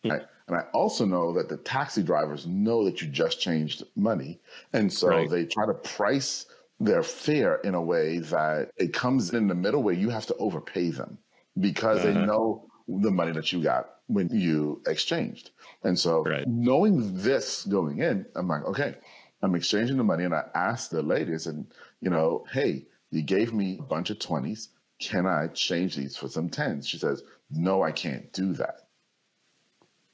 right? 0.04 0.22
And 0.48 0.56
I 0.56 0.64
also 0.74 1.06
know 1.06 1.32
that 1.32 1.48
the 1.48 1.56
taxi 1.58 2.02
drivers 2.02 2.46
know 2.46 2.84
that 2.84 3.00
you 3.00 3.08
just 3.08 3.40
changed 3.40 3.84
money, 3.96 4.38
and 4.74 4.92
so 4.92 5.08
Right. 5.08 5.30
they 5.30 5.44
try 5.46 5.64
to 5.66 5.74
price 5.74 6.44
their 6.80 7.02
fare 7.02 7.56
in 7.56 7.74
a 7.74 7.82
way 7.82 8.18
that 8.18 8.70
it 8.76 8.92
comes 8.92 9.32
in 9.34 9.48
the 9.48 9.54
middle 9.54 9.82
where 9.82 9.94
you 9.94 10.10
have 10.10 10.26
to 10.26 10.36
overpay 10.36 10.90
them 10.90 11.18
because 11.58 12.02
they 12.02 12.14
Uh-huh. 12.14 12.26
know 12.26 12.68
the 12.86 13.10
money 13.10 13.32
that 13.32 13.52
you 13.52 13.62
got 13.62 13.96
when 14.06 14.28
you 14.30 14.82
exchanged. 14.86 15.50
And 15.82 15.98
so 15.98 16.30
Right. 16.30 16.46
knowing 16.46 17.16
this 17.22 17.64
going 17.64 17.98
in, 17.98 18.26
I'm 18.36 18.48
like, 18.48 18.64
okay, 18.64 18.96
I'm 19.42 19.54
exchanging 19.54 19.96
the 19.96 20.04
money. 20.04 20.24
And 20.24 20.34
I 20.34 20.48
asked 20.54 20.90
the 20.90 21.02
lady, 21.02 21.32
and, 21.46 21.72
you 22.00 22.10
know, 22.10 22.46
hey, 22.50 22.86
you 23.10 23.22
gave 23.22 23.52
me 23.52 23.78
a 23.78 23.82
bunch 23.82 24.10
of 24.10 24.18
20s. 24.18 24.68
Can 25.00 25.26
I 25.26 25.48
change 25.48 25.96
these 25.96 26.16
for 26.16 26.28
some 26.28 26.48
10s? 26.48 26.86
She 26.86 26.98
says, 26.98 27.22
no, 27.50 27.82
I 27.82 27.92
can't 27.92 28.32
do 28.32 28.52
that. 28.54 28.88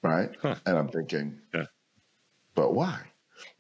Right. 0.03 0.31
Huh. 0.37 0.61
And 0.67 0.79
I'm 0.79 0.89
thinking, 0.89 1.41
Yeah. 1.53 1.67
but 2.55 2.75
why? 2.75 3.11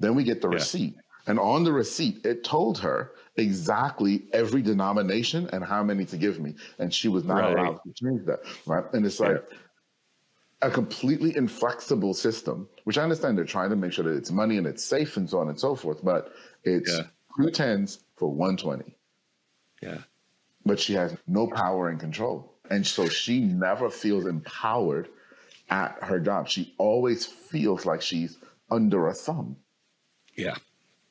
Then 0.01 0.15
we 0.15 0.25
get 0.25 0.41
the 0.41 0.49
Yeah. 0.51 0.69
receipt. 0.69 1.04
And 1.27 1.39
on 1.39 1.65
the 1.65 1.73
receipt, 1.73 2.25
it 2.27 2.45
told 2.45 2.79
her 2.79 3.13
exactly 3.37 4.27
every 4.33 4.63
denomination 4.63 5.49
and 5.53 5.65
how 5.65 5.83
many 5.83 6.05
to 6.07 6.17
give 6.17 6.39
me. 6.39 6.55
And 6.79 6.93
she 6.93 7.09
was 7.09 7.25
not 7.25 7.39
Right. 7.39 7.57
allowed 7.59 7.81
to 7.85 7.93
change 7.95 8.27
that. 8.27 8.41
Right. 8.67 8.85
And 8.93 9.05
it's 9.07 9.21
like 9.21 9.43
a 10.63 10.71
completely 10.71 11.37
inflexible 11.37 12.15
system, 12.15 12.69
which 12.85 12.97
I 12.99 13.03
understand 13.03 13.37
they're 13.37 13.45
trying 13.45 13.71
to 13.71 13.77
make 13.77 13.93
sure 13.93 14.05
that 14.05 14.17
it's 14.17 14.31
money 14.31 14.57
and 14.59 14.67
it's 14.67 14.85
safe 14.85 15.17
and 15.17 15.29
so 15.29 15.39
on 15.39 15.49
and 15.49 15.59
so 15.59 15.75
forth. 15.75 16.05
But 16.05 16.33
it's 16.63 16.91
Yeah. 16.93 17.07
two 17.37 17.51
tens 17.51 18.05
for 18.17 18.29
120. 18.31 18.97
Yeah. 19.83 20.03
But 20.65 20.79
she 20.79 20.95
has 20.95 21.17
no 21.27 21.47
power 21.47 21.89
and 21.89 21.99
control. 21.99 22.53
And 22.71 22.87
so 22.87 23.09
she 23.09 23.41
never 23.41 23.91
feels 23.91 24.27
empowered 24.27 25.09
at 25.71 26.03
her 26.03 26.21
job. 26.21 26.49
She 26.49 26.75
always 26.79 27.27
feels 27.27 27.85
like 27.85 28.01
she's 28.01 28.39
under 28.71 29.09
a 29.09 29.15
thumb. 29.15 29.57
Yeah. 30.37 30.57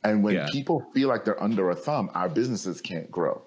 And 0.03 0.23
when 0.23 0.35
Yeah. 0.35 0.47
people 0.51 0.85
feel 0.93 1.07
like 1.07 1.23
they're 1.25 1.41
under 1.41 1.69
a 1.69 1.75
thumb, 1.75 2.09
our 2.13 2.29
businesses 2.29 2.81
can't 2.81 3.09
grow. 3.09 3.41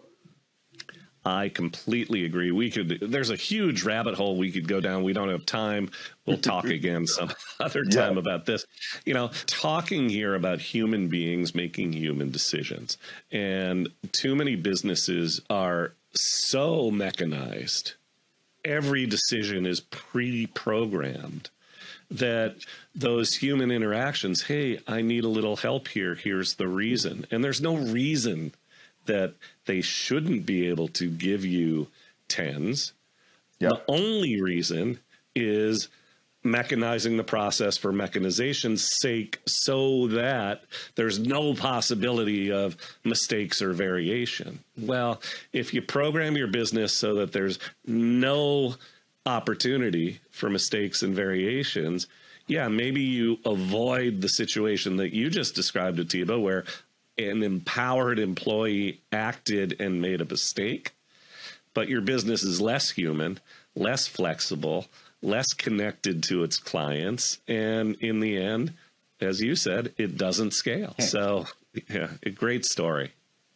I 1.24 1.48
completely 1.48 2.24
agree. 2.24 2.52
We 2.52 2.70
could, 2.70 3.00
there's 3.02 3.30
a 3.30 3.36
huge 3.36 3.82
rabbit 3.82 4.14
hole 4.14 4.36
we 4.36 4.52
could 4.52 4.68
go 4.68 4.80
down. 4.80 5.02
We 5.02 5.12
don't 5.12 5.28
have 5.28 5.44
time. 5.44 5.90
We'll 6.24 6.38
talk 6.38 6.64
again 6.78 7.04
some 7.06 7.32
other 7.58 7.82
time 7.84 8.12
Yeah. 8.14 8.20
about 8.20 8.46
this. 8.46 8.64
You 9.04 9.14
know, 9.14 9.30
talking 9.46 10.08
here 10.08 10.36
about 10.36 10.60
human 10.60 11.08
beings 11.08 11.52
making 11.54 11.92
human 11.94 12.30
decisions. 12.30 12.96
And 13.32 13.88
too 14.12 14.36
many 14.36 14.54
businesses 14.54 15.40
are 15.50 15.94
so 16.14 16.92
mechanized. 16.92 17.94
Every 18.64 19.06
decision 19.06 19.66
is 19.66 19.80
pre 19.80 20.46
programmed 20.46 21.50
that 22.10 22.56
those 22.94 23.34
human 23.34 23.70
interactions, 23.70 24.42
hey, 24.42 24.80
I 24.86 25.02
need 25.02 25.24
a 25.24 25.28
little 25.28 25.56
help 25.56 25.88
here. 25.88 26.14
Here's 26.14 26.54
the 26.54 26.68
reason. 26.68 27.26
And 27.30 27.42
there's 27.42 27.60
no 27.60 27.76
reason 27.76 28.52
that 29.06 29.34
they 29.66 29.80
shouldn't 29.80 30.46
be 30.46 30.68
able 30.68 30.88
to 30.88 31.08
give 31.08 31.44
you 31.44 31.88
tens. 32.28 32.92
Yeah. 33.58 33.70
The 33.70 33.82
only 33.88 34.40
reason 34.40 34.98
is 35.34 35.88
mechanizing 36.44 37.16
the 37.16 37.24
process 37.24 37.76
for 37.76 37.92
mechanization's 37.92 38.88
sake 39.00 39.40
so 39.46 40.06
that 40.08 40.62
there's 40.94 41.18
no 41.18 41.54
possibility 41.54 42.52
of 42.52 42.76
mistakes 43.04 43.60
or 43.60 43.72
variation. 43.72 44.60
Well, 44.78 45.20
if 45.52 45.74
you 45.74 45.82
program 45.82 46.36
your 46.36 46.46
business 46.46 46.96
so 46.96 47.14
that 47.16 47.32
there's 47.32 47.58
no 47.84 48.76
opportunity 49.26 50.20
for 50.30 50.48
mistakes 50.48 51.02
and 51.02 51.14
variations, 51.14 52.06
yeah, 52.46 52.68
maybe 52.68 53.02
you 53.02 53.38
avoid 53.44 54.20
the 54.20 54.28
situation 54.28 54.96
that 54.96 55.12
you 55.12 55.28
just 55.28 55.54
described, 55.54 55.98
Atiba, 55.98 56.38
where 56.38 56.64
an 57.18 57.42
empowered 57.42 58.18
employee 58.18 59.00
acted 59.10 59.80
and 59.80 60.00
made 60.00 60.20
a 60.20 60.24
mistake, 60.24 60.92
but 61.74 61.88
your 61.88 62.00
business 62.00 62.42
is 62.42 62.60
less 62.60 62.90
human, 62.90 63.40
less 63.74 64.06
flexible, 64.06 64.86
less 65.22 65.52
connected 65.52 66.22
to 66.24 66.42
its 66.42 66.56
clients. 66.56 67.38
And 67.48 67.96
in 67.96 68.20
the 68.20 68.36
end, 68.36 68.74
as 69.20 69.40
you 69.40 69.56
said, 69.56 69.92
it 69.96 70.16
doesn't 70.16 70.52
scale. 70.52 70.94
Hmm. 70.98 71.02
So, 71.02 71.46
yeah, 71.88 72.08
a 72.22 72.30
great 72.30 72.64
story. 72.64 73.12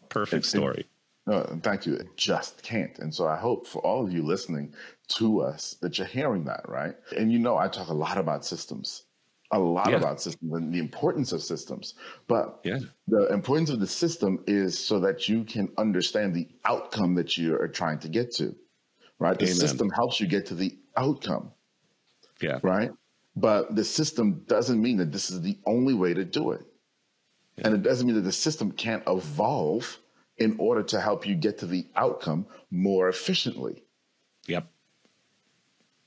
Perfect 0.09 0.47
story. 0.47 0.87
No, 1.27 1.45
thank 1.63 1.87
you. 1.87 1.95
It 1.95 2.17
just 2.17 2.63
can't. 2.63 2.99
And 2.99 3.15
so 3.15 3.27
I 3.27 3.37
hope 3.37 3.67
for 3.67 3.81
all 3.83 4.05
of 4.05 4.13
you 4.13 4.23
listening 4.23 4.75
to 5.09 5.43
us 5.43 5.77
that 5.81 5.99
you're 5.99 6.07
hearing 6.07 6.45
that, 6.45 6.69
right? 6.69 6.95
And 7.17 7.31
you 7.31 7.39
know, 7.39 7.57
I 7.57 7.69
talk 7.69 7.89
a 7.89 7.95
lot 7.95 8.17
about 8.17 8.45
systems, 8.45 9.05
a 9.53 9.59
lot 9.59 9.91
yeah. 9.91 9.97
about 9.97 10.21
systems 10.21 10.53
and 10.55 10.73
the 10.73 10.79
importance 10.79 11.33
of 11.33 11.43
systems. 11.43 11.95
But 12.27 12.61
yeah. 12.65 12.79
the 13.07 13.27
importance 13.29 13.71
of 13.71 13.81
the 13.81 13.87
system 13.87 14.43
is 14.47 14.79
so 14.79 14.99
that 15.01 15.29
you 15.29 15.45
can 15.45 15.69
understand 15.77 16.35
the 16.35 16.49
outcome 16.65 17.15
that 17.17 17.37
you 17.37 17.55
are 17.55 17.69
trying 17.69 17.99
to 18.01 18.09
get 18.09 18.35
to, 18.37 18.57
right? 19.19 19.39
The 19.39 19.45
Amen. 19.45 19.57
system 19.57 19.91
helps 19.91 20.21
you 20.21 20.27
get 20.27 20.47
to 20.47 20.55
the 20.55 20.77
outcome. 20.97 21.53
Yeah. 22.41 22.59
Right. 22.63 22.91
But 23.37 23.77
the 23.77 23.85
system 23.85 24.43
doesn't 24.49 24.81
mean 24.81 24.97
that 24.97 25.13
this 25.13 25.31
is 25.31 25.43
the 25.43 25.59
only 25.67 25.95
way 25.95 26.15
to 26.15 26.25
do 26.25 26.53
it. 26.53 26.63
Yeah. 27.57 27.67
And 27.67 27.75
it 27.75 27.83
doesn't 27.83 28.07
mean 28.07 28.17
that 28.17 28.23
the 28.23 28.33
system 28.33 28.73
can't 28.73 29.03
evolve 29.07 30.00
in 30.41 30.57
order 30.59 30.83
to 30.83 31.01
help 31.01 31.27
you 31.27 31.35
get 31.35 31.59
to 31.59 31.67
the 31.67 31.87
outcome 31.95 32.47
more 32.71 33.09
efficiently. 33.09 33.85
Yep. 34.49 34.67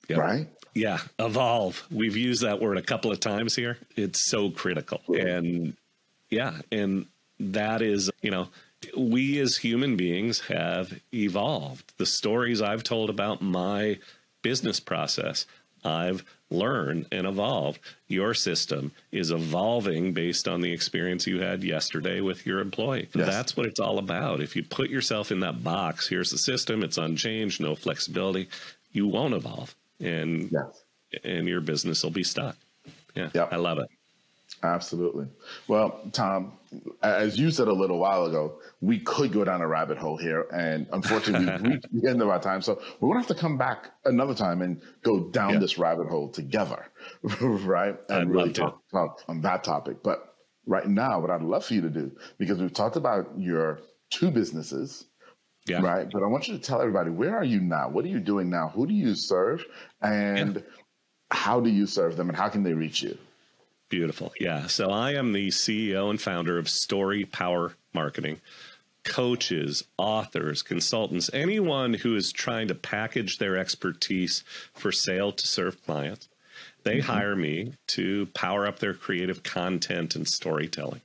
yep. 0.09 0.19
Right? 0.19 0.47
Yeah. 0.73 0.97
Evolve. 1.19 1.85
We've 1.91 2.17
used 2.17 2.41
that 2.41 2.59
word 2.59 2.77
a 2.77 2.81
couple 2.81 3.11
of 3.11 3.19
times 3.19 3.55
here. 3.55 3.77
It's 3.95 4.29
so 4.29 4.49
critical. 4.49 5.01
And 5.07 5.77
yeah. 6.29 6.59
And 6.71 7.05
that 7.39 7.83
is, 7.83 8.09
you 8.21 8.31
know, 8.31 8.49
we 8.97 9.39
as 9.39 9.55
human 9.57 9.95
beings 9.95 10.41
have 10.41 10.99
evolved. 11.13 11.93
The 11.97 12.05
stories 12.07 12.61
I've 12.61 12.83
told 12.83 13.09
about 13.11 13.41
my 13.41 13.99
business 14.41 14.79
process, 14.79 15.45
I've 15.83 16.23
learned 16.49 17.07
and 17.11 17.25
evolved. 17.25 17.79
Your 18.07 18.33
system 18.33 18.91
is 19.11 19.31
evolving 19.31 20.13
based 20.13 20.47
on 20.47 20.61
the 20.61 20.71
experience 20.71 21.27
you 21.27 21.41
had 21.41 21.63
yesterday 21.63 22.21
with 22.21 22.45
your 22.45 22.59
employee. 22.59 23.09
Yes. 23.13 23.27
That's 23.27 23.57
what 23.57 23.65
it's 23.65 23.79
all 23.79 23.97
about. 23.97 24.41
If 24.41 24.55
you 24.55 24.63
put 24.63 24.89
yourself 24.89 25.31
in 25.31 25.39
that 25.41 25.63
box, 25.63 26.07
here's 26.07 26.31
the 26.31 26.37
system, 26.37 26.83
it's 26.83 26.97
unchanged, 26.97 27.59
no 27.59 27.75
flexibility, 27.75 28.49
you 28.91 29.07
won't 29.07 29.33
evolve. 29.33 29.75
And 29.99 30.51
yes. 30.51 30.83
and 31.23 31.47
your 31.47 31.61
business 31.61 32.03
will 32.03 32.11
be 32.11 32.23
stuck. 32.23 32.55
Yeah. 33.15 33.29
Yep. 33.33 33.49
I 33.51 33.55
love 33.57 33.79
it. 33.79 33.87
Absolutely. 34.63 35.27
Well, 35.67 35.99
Tom, 36.13 36.53
as 37.01 37.37
you 37.37 37.51
said 37.51 37.67
a 37.67 37.73
little 37.73 37.99
while 37.99 38.25
ago, 38.25 38.59
we 38.79 38.97
could 38.99 39.33
go 39.33 39.43
down 39.43 39.59
a 39.61 39.67
rabbit 39.67 39.97
hole 39.97 40.15
here, 40.15 40.47
and 40.53 40.87
unfortunately, 40.93 41.51
we've 41.51 41.73
reached 41.73 41.87
the 41.91 42.09
end 42.09 42.21
of 42.21 42.29
our 42.29 42.39
time. 42.39 42.61
So 42.61 42.81
we're 42.99 43.09
gonna 43.09 43.19
have 43.19 43.27
to 43.27 43.35
come 43.35 43.57
back 43.57 43.91
another 44.05 44.33
time 44.33 44.61
and 44.61 44.81
go 45.03 45.19
down 45.19 45.53
yeah. 45.53 45.59
this 45.59 45.77
rabbit 45.77 46.07
hole 46.07 46.29
together, 46.29 46.85
right? 47.41 47.97
And 48.07 48.19
I'd 48.19 48.29
really 48.29 48.53
talk, 48.53 48.81
talk 48.89 49.21
on 49.27 49.41
that 49.41 49.65
topic. 49.65 50.01
But 50.01 50.33
right 50.65 50.87
now, 50.87 51.19
what 51.19 51.29
I'd 51.29 51.41
love 51.41 51.65
for 51.65 51.73
you 51.73 51.81
to 51.81 51.89
do, 51.89 52.11
because 52.37 52.59
we've 52.59 52.73
talked 52.73 52.95
about 52.95 53.31
your 53.37 53.81
two 54.11 54.31
businesses, 54.31 55.05
yeah. 55.67 55.81
right? 55.81 56.07
But 56.09 56.23
I 56.23 56.27
want 56.27 56.47
you 56.47 56.57
to 56.57 56.63
tell 56.63 56.79
everybody 56.79 57.09
where 57.09 57.35
are 57.35 57.43
you 57.43 57.59
now? 57.59 57.89
What 57.89 58.05
are 58.05 58.09
you 58.09 58.21
doing 58.21 58.49
now? 58.49 58.69
Who 58.69 58.87
do 58.87 58.93
you 58.93 59.13
serve, 59.13 59.65
and 60.01 60.55
yeah. 60.55 60.61
how 61.31 61.59
do 61.59 61.69
you 61.69 61.85
serve 61.85 62.15
them, 62.15 62.29
and 62.29 62.37
how 62.37 62.47
can 62.47 62.63
they 62.63 62.73
reach 62.73 63.03
you? 63.03 63.17
Beautiful. 63.93 64.33
Yeah. 64.39 64.65
So 64.65 64.89
I 64.89 65.11
am 65.11 65.33
the 65.33 65.49
CEO 65.49 66.09
and 66.09 66.19
founder 66.19 66.57
of 66.57 66.67
Story 66.67 67.25
Power 67.25 67.75
Marketing. 67.93 68.41
Coaches, 69.03 69.83
authors, 69.99 70.63
consultants, 70.63 71.29
anyone 71.31 71.93
who 71.93 72.15
is 72.15 72.31
trying 72.31 72.69
to 72.69 72.73
package 72.73 73.37
their 73.37 73.55
expertise 73.55 74.43
for 74.73 74.91
sale 74.91 75.31
to 75.31 75.45
serve 75.45 75.85
clients, 75.85 76.27
they 76.81 76.97
mm-hmm. 76.97 77.11
hire 77.11 77.35
me 77.35 77.73
to 77.89 78.25
power 78.33 78.65
up 78.65 78.79
their 78.79 78.95
creative 78.95 79.43
content 79.43 80.15
and 80.15 80.27
storytelling. 80.27 81.01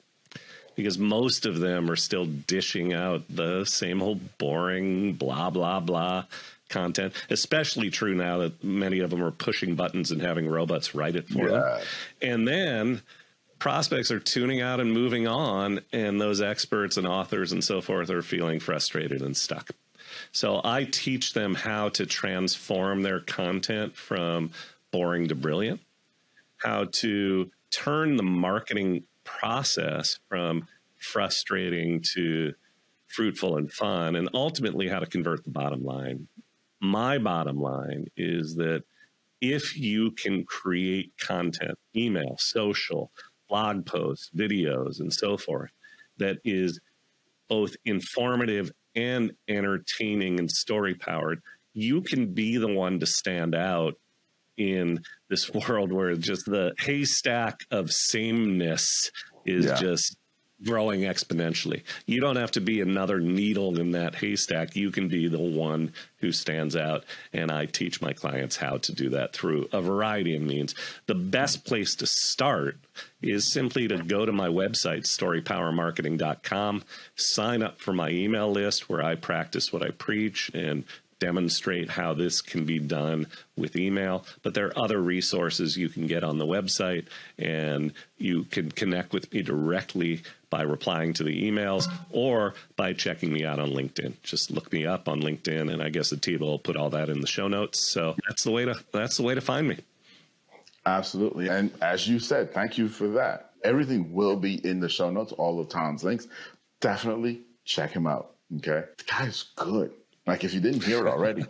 Because 0.74 0.96
most 0.96 1.44
of 1.44 1.58
them 1.58 1.90
are 1.90 1.96
still 1.96 2.24
dishing 2.24 2.94
out 2.94 3.22
the 3.28 3.66
same 3.66 4.00
old 4.00 4.38
boring 4.38 5.12
blah, 5.12 5.50
blah, 5.50 5.80
blah 5.80 6.24
content, 6.68 7.14
especially 7.30 7.90
true 7.90 8.14
now 8.14 8.38
that 8.38 8.62
many 8.62 9.00
of 9.00 9.10
them 9.10 9.22
are 9.22 9.30
pushing 9.30 9.74
buttons 9.74 10.10
and 10.10 10.20
having 10.20 10.48
robots 10.48 10.94
write 10.94 11.16
it 11.16 11.28
for 11.28 11.48
yeah. 11.48 11.50
them. 11.50 11.80
And 12.22 12.48
then 12.48 13.02
prospects 13.58 14.10
are 14.10 14.20
tuning 14.20 14.60
out 14.60 14.80
and 14.80 14.92
moving 14.92 15.26
on, 15.26 15.80
and 15.92 16.20
those 16.20 16.40
experts 16.40 16.96
and 16.96 17.06
authors 17.06 17.52
and 17.52 17.62
so 17.62 17.80
forth 17.80 18.10
are 18.10 18.22
feeling 18.22 18.60
frustrated 18.60 19.22
and 19.22 19.36
stuck. 19.36 19.70
So 20.32 20.60
I 20.64 20.84
teach 20.84 21.32
them 21.32 21.54
how 21.54 21.90
to 21.90 22.06
transform 22.06 23.02
their 23.02 23.20
content 23.20 23.96
from 23.96 24.50
boring 24.90 25.28
to 25.28 25.34
brilliant, 25.34 25.80
how 26.58 26.84
to 26.84 27.50
turn 27.70 28.16
the 28.16 28.22
marketing 28.22 29.04
process 29.24 30.18
from 30.28 30.66
frustrating 30.98 32.02
to 32.14 32.54
fruitful 33.06 33.56
and 33.56 33.70
fun, 33.72 34.16
and 34.16 34.28
ultimately 34.34 34.88
how 34.88 34.98
to 34.98 35.06
convert 35.06 35.44
the 35.44 35.50
bottom 35.50 35.84
line 35.84 36.28
my 36.80 37.18
bottom 37.18 37.60
line 37.60 38.06
is 38.16 38.54
that 38.56 38.84
if 39.40 39.76
you 39.76 40.10
can 40.12 40.44
create 40.44 41.12
content, 41.20 41.78
email, 41.96 42.36
social, 42.38 43.10
blog 43.48 43.86
posts, 43.86 44.30
videos, 44.36 45.00
and 45.00 45.12
so 45.12 45.36
forth, 45.36 45.70
that 46.18 46.38
is 46.44 46.80
both 47.48 47.74
informative 47.84 48.72
and 48.94 49.32
entertaining 49.48 50.38
and 50.38 50.50
story 50.50 50.94
powered, 50.94 51.40
you 51.72 52.02
can 52.02 52.34
be 52.34 52.56
the 52.56 52.68
one 52.68 52.98
to 52.98 53.06
stand 53.06 53.54
out 53.54 53.94
in 54.56 55.00
this 55.30 55.50
world 55.68 55.92
where 55.92 56.14
just 56.16 56.44
the 56.46 56.74
haystack 56.78 57.60
of 57.70 57.90
sameness 57.90 59.10
is 59.46 59.66
yeah. 59.66 59.76
just 59.76 60.16
growing 60.64 61.02
exponentially. 61.02 61.82
You 62.06 62.20
don't 62.20 62.36
have 62.36 62.50
to 62.52 62.60
be 62.60 62.80
another 62.80 63.20
needle 63.20 63.78
in 63.78 63.92
that 63.92 64.16
haystack. 64.16 64.74
You 64.74 64.90
can 64.90 65.08
be 65.08 65.28
the 65.28 65.38
one 65.38 65.92
who 66.16 66.32
stands 66.32 66.74
out. 66.74 67.04
And 67.32 67.50
I 67.50 67.66
teach 67.66 68.02
my 68.02 68.12
clients 68.12 68.56
how 68.56 68.78
to 68.78 68.92
do 68.92 69.10
that 69.10 69.32
through 69.32 69.68
a 69.72 69.80
variety 69.80 70.34
of 70.34 70.42
means. 70.42 70.74
The 71.06 71.14
best 71.14 71.64
place 71.64 71.94
to 71.96 72.06
start 72.06 72.76
is 73.22 73.50
simply 73.52 73.86
to 73.88 73.98
go 73.98 74.26
to 74.26 74.32
my 74.32 74.48
website, 74.48 75.04
storypowermarketing.com, 75.04 76.84
sign 77.14 77.62
up 77.62 77.80
for 77.80 77.92
my 77.92 78.10
email 78.10 78.50
list 78.50 78.88
where 78.88 79.02
I 79.02 79.14
practice 79.14 79.72
what 79.72 79.82
I 79.82 79.90
preach 79.90 80.50
and 80.54 80.84
demonstrate 81.18 81.90
how 81.90 82.14
this 82.14 82.40
can 82.40 82.64
be 82.64 82.78
done 82.78 83.26
with 83.56 83.76
email. 83.76 84.24
But 84.42 84.54
there 84.54 84.66
are 84.66 84.78
other 84.78 85.00
resources 85.00 85.76
you 85.76 85.88
can 85.88 86.06
get 86.06 86.24
on 86.24 86.38
the 86.38 86.46
website, 86.46 87.06
and 87.38 87.92
you 88.16 88.44
can 88.44 88.70
connect 88.70 89.12
with 89.12 89.32
me 89.32 89.42
directly 89.42 90.22
by 90.50 90.62
replying 90.62 91.12
to 91.14 91.24
the 91.24 91.50
emails 91.50 91.86
or 92.10 92.54
by 92.76 92.92
checking 92.92 93.32
me 93.32 93.44
out 93.44 93.58
on 93.58 93.70
LinkedIn. 93.70 94.14
Just 94.22 94.50
look 94.50 94.72
me 94.72 94.86
up 94.86 95.08
on 95.08 95.20
LinkedIn, 95.20 95.72
and 95.72 95.82
I 95.82 95.90
guess 95.90 96.10
the 96.10 96.16
team 96.16 96.40
will 96.40 96.58
put 96.58 96.76
all 96.76 96.90
that 96.90 97.08
in 97.08 97.20
the 97.20 97.26
show 97.26 97.48
notes. 97.48 97.92
So 97.92 98.16
that's 98.26 98.44
the 98.44 98.50
way 98.50 98.64
to 98.64 98.74
that's 98.92 99.16
the 99.16 99.22
way 99.22 99.34
to 99.34 99.40
find 99.40 99.68
me. 99.68 99.78
Absolutely, 100.86 101.48
and 101.48 101.70
as 101.82 102.08
you 102.08 102.18
said, 102.18 102.54
thank 102.54 102.78
you 102.78 102.88
for 102.88 103.08
that. 103.08 103.50
Everything 103.62 104.12
will 104.12 104.36
be 104.36 104.54
in 104.64 104.80
the 104.80 104.88
show 104.88 105.10
notes, 105.10 105.32
all 105.32 105.60
of 105.60 105.68
Tom's 105.68 106.04
links. 106.04 106.28
Definitely 106.80 107.42
check 107.64 107.90
him 107.90 108.06
out. 108.06 108.36
Okay, 108.56 108.84
the 108.96 109.04
guy's 109.04 109.42
good. 109.56 109.92
Like 110.28 110.44
if 110.44 110.54
you 110.54 110.60
didn't 110.60 110.84
hear 110.84 111.06
it 111.06 111.10
already, 111.10 111.44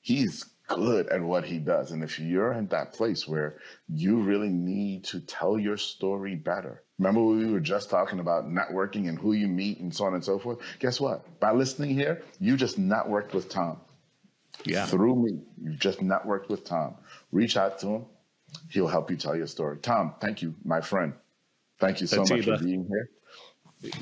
he's 0.00 0.44
good 0.68 1.08
at 1.08 1.20
what 1.20 1.44
he 1.44 1.58
does. 1.58 1.90
And 1.90 2.02
if 2.02 2.18
you're 2.18 2.52
in 2.52 2.66
that 2.68 2.94
place 2.94 3.28
where 3.28 3.58
you 3.88 4.20
really 4.20 4.48
need 4.48 5.04
to 5.04 5.20
tell 5.20 5.58
your 5.58 5.76
story 5.76 6.34
better, 6.34 6.82
remember 6.98 7.22
we 7.22 7.50
were 7.50 7.60
just 7.60 7.90
talking 7.90 8.20
about 8.20 8.46
networking 8.46 9.08
and 9.08 9.18
who 9.18 9.32
you 9.32 9.48
meet 9.48 9.80
and 9.80 9.94
so 9.94 10.04
on 10.04 10.14
and 10.14 10.24
so 10.24 10.38
forth. 10.38 10.58
Guess 10.78 11.00
what? 11.00 11.40
By 11.40 11.52
listening 11.52 11.90
here, 11.90 12.22
you 12.40 12.56
just 12.56 12.80
networked 12.80 13.34
with 13.34 13.48
Tom. 13.48 13.78
Yeah. 14.64 14.86
Through 14.86 15.16
me, 15.16 15.40
you've 15.62 15.78
just 15.78 16.00
networked 16.00 16.48
with 16.48 16.64
Tom. 16.64 16.94
Reach 17.32 17.56
out 17.56 17.78
to 17.80 17.86
him. 17.88 18.06
He'll 18.70 18.88
help 18.88 19.10
you 19.10 19.16
tell 19.16 19.36
your 19.36 19.46
story. 19.46 19.78
Tom, 19.78 20.14
thank 20.20 20.42
you, 20.42 20.54
my 20.64 20.80
friend. 20.80 21.14
Thank 21.80 22.00
you 22.00 22.06
so 22.06 22.20
much 22.20 22.44
for 22.44 22.58
being 22.58 22.86
here. 22.88 23.08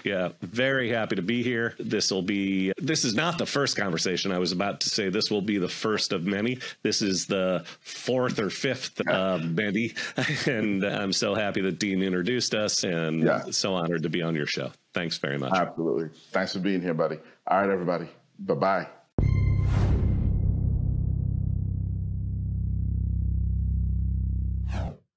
Yeah, 0.04 0.30
very 0.42 0.90
happy 0.90 1.16
to 1.16 1.22
be 1.22 1.42
here. 1.42 1.74
This 1.78 2.10
will 2.10 2.22
be, 2.22 2.72
this 2.78 3.04
is 3.04 3.14
not 3.14 3.38
the 3.38 3.46
first 3.46 3.76
conversation. 3.76 4.32
I 4.32 4.38
was 4.38 4.52
about 4.52 4.80
to 4.80 4.88
say 4.88 5.08
this 5.08 5.30
will 5.30 5.42
be 5.42 5.58
the 5.58 5.68
first 5.68 6.12
of 6.12 6.24
many. 6.24 6.58
This 6.82 7.02
is 7.02 7.26
the 7.26 7.64
fourth 7.80 8.38
or 8.38 8.50
fifth 8.50 9.00
of 9.00 9.40
um, 9.40 9.54
many. 9.54 9.94
And 10.46 10.84
I'm 10.84 11.12
so 11.12 11.34
happy 11.34 11.60
that 11.62 11.78
Dean 11.78 12.02
introduced 12.02 12.54
us 12.54 12.84
and 12.84 13.22
yeah. 13.24 13.44
so 13.50 13.74
honored 13.74 14.02
to 14.02 14.08
be 14.08 14.22
on 14.22 14.34
your 14.34 14.46
show. 14.46 14.70
Thanks 14.94 15.18
very 15.18 15.38
much. 15.38 15.52
Absolutely. 15.52 16.10
Thanks 16.32 16.52
for 16.52 16.60
being 16.60 16.80
here, 16.80 16.94
buddy. 16.94 17.18
All 17.46 17.60
right, 17.60 17.70
everybody. 17.70 18.08
Bye 18.38 18.54
bye. 18.54 18.88